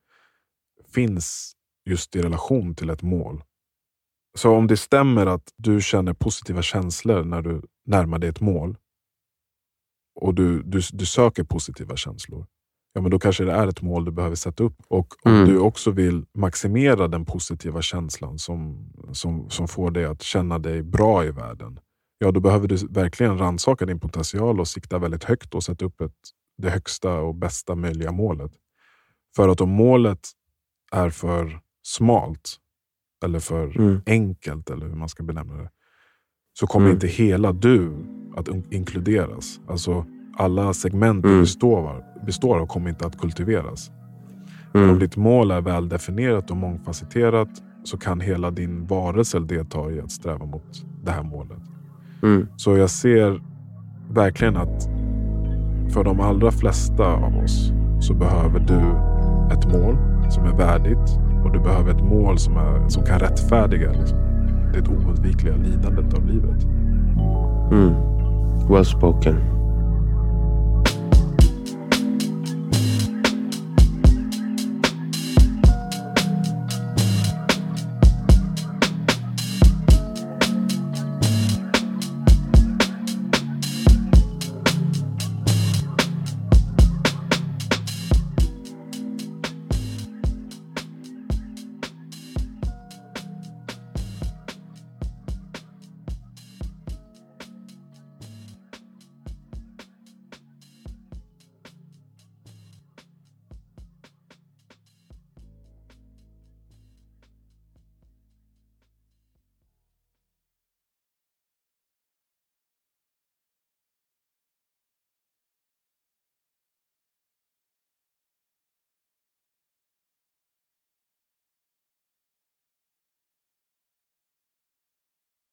finns 0.95 1.57
just 1.85 2.17
i 2.17 2.23
relation 2.23 2.75
till 2.75 2.91
ett 2.91 3.03
mål. 3.03 3.43
Så 4.35 4.57
om 4.57 4.67
det 4.67 4.77
stämmer 4.77 5.27
att 5.27 5.53
du 5.57 5.81
känner 5.81 6.13
positiva 6.13 6.63
känslor 6.63 7.25
när 7.25 7.43
du 7.43 7.63
närmar 7.87 8.19
dig 8.19 8.31
ett 8.31 8.41
mål 8.41 8.77
och 10.21 10.35
du, 10.35 10.63
du, 10.63 10.81
du 10.93 11.07
söker 11.07 11.45
positiva 11.45 11.97
känslor, 11.97 12.47
ja, 12.93 13.01
men 13.01 13.11
då 13.11 13.19
kanske 13.19 13.45
det 13.45 13.53
är 13.53 13.67
ett 13.67 13.83
mål 13.83 14.05
du 14.05 14.11
behöver 14.11 14.37
sätta 14.37 14.65
upp. 14.65 14.77
Och 14.89 15.15
om 15.23 15.33
mm. 15.33 15.47
du 15.47 15.59
också 15.59 15.91
vill 15.91 16.25
maximera 16.35 17.09
den 17.09 17.25
positiva 17.25 17.83
känslan 17.83 18.39
som, 18.39 18.91
som, 19.13 19.51
som 19.51 19.69
får 19.69 19.91
dig 19.91 20.05
att 20.05 20.23
känna 20.23 20.59
dig 20.59 20.83
bra 20.83 21.25
i 21.25 21.31
världen, 21.31 21.79
ja 22.19 22.31
då 22.31 22.41
behöver 22.41 22.69
du 22.69 22.77
verkligen 22.91 23.39
rannsaka 23.39 23.87
din 23.87 24.01
potential 24.01 24.61
och 24.61 24.69
sikta 24.69 24.99
väldigt 24.99 25.25
högt 25.25 25.55
och 25.55 25.65
sätta 25.65 25.85
upp 25.85 26.01
ett, 26.01 26.13
det 26.59 26.71
högsta 26.71 27.21
och 27.21 27.35
bästa 27.35 27.75
möjliga 27.75 28.13
målet. 28.13 28.53
För 29.37 29.49
att 29.49 29.61
om 29.61 29.71
målet 29.71 30.29
är 30.93 31.11
för 31.11 31.61
smalt, 31.83 32.59
eller 33.23 33.41
för 33.41 33.79
mm. 33.81 34.01
enkelt, 34.07 34.71
eller 34.71 34.87
hur 34.87 34.95
man 34.95 35.09
ska 35.09 35.23
benämna 35.23 35.55
det, 35.55 35.71
så 36.59 36.67
kommer 36.67 36.87
mm. 36.87 36.97
inte 36.97 37.07
hela 37.07 37.53
du 37.53 37.93
att 38.37 38.49
inkluderas. 38.71 39.61
Alltså 39.69 40.07
alla 40.37 40.75
segment 40.75 41.25
mm. 41.25 41.41
består, 41.41 42.05
består 42.27 42.59
av 42.59 42.67
kommer 42.67 42.91
inte 42.91 43.07
att 43.07 43.19
kultiveras. 43.21 43.91
Men 44.73 44.83
om 44.83 44.89
mm. 44.89 45.01
ditt 45.01 45.17
mål 45.17 45.51
är 45.51 45.61
väldefinierat 45.61 46.51
och 46.51 46.57
mångfacetterat 46.57 47.49
så 47.85 47.99
kan 47.99 48.21
hela 48.21 48.51
din 48.51 48.87
varelse 48.87 49.39
delta 49.39 49.91
i 49.91 50.01
att 50.01 50.11
sträva 50.11 50.45
mot 50.45 50.85
det 51.03 51.11
här 51.11 51.23
målet. 51.23 51.63
Mm. 52.23 52.47
Så 52.57 52.77
jag 52.77 52.91
ser 52.91 53.43
verkligen 54.11 54.57
att 54.57 54.89
för 55.93 56.05
de 56.05 56.21
allra 56.21 56.51
flesta 56.51 57.07
av 57.07 57.37
oss 57.37 57.73
så 58.01 58.15
behöver 58.15 58.61
du 58.61 59.13
ett 59.55 59.73
mål 59.73 59.97
som 60.31 60.45
är 60.45 60.57
värdigt 60.57 61.32
och 61.45 61.53
du 61.53 61.61
behöver 61.61 61.91
ett 61.91 62.05
mål 62.05 62.39
som, 62.39 62.57
är, 62.57 62.89
som 62.89 63.05
kan 63.05 63.19
rättfärdiga 63.19 63.93
liksom, 63.93 64.19
det 64.73 64.89
oundvikliga 64.89 65.57
lidandet 65.57 66.15
av 66.15 66.27
livet. 66.27 66.65
Mm. 67.73 67.95
Well 68.69 68.85
spoken. 68.85 69.62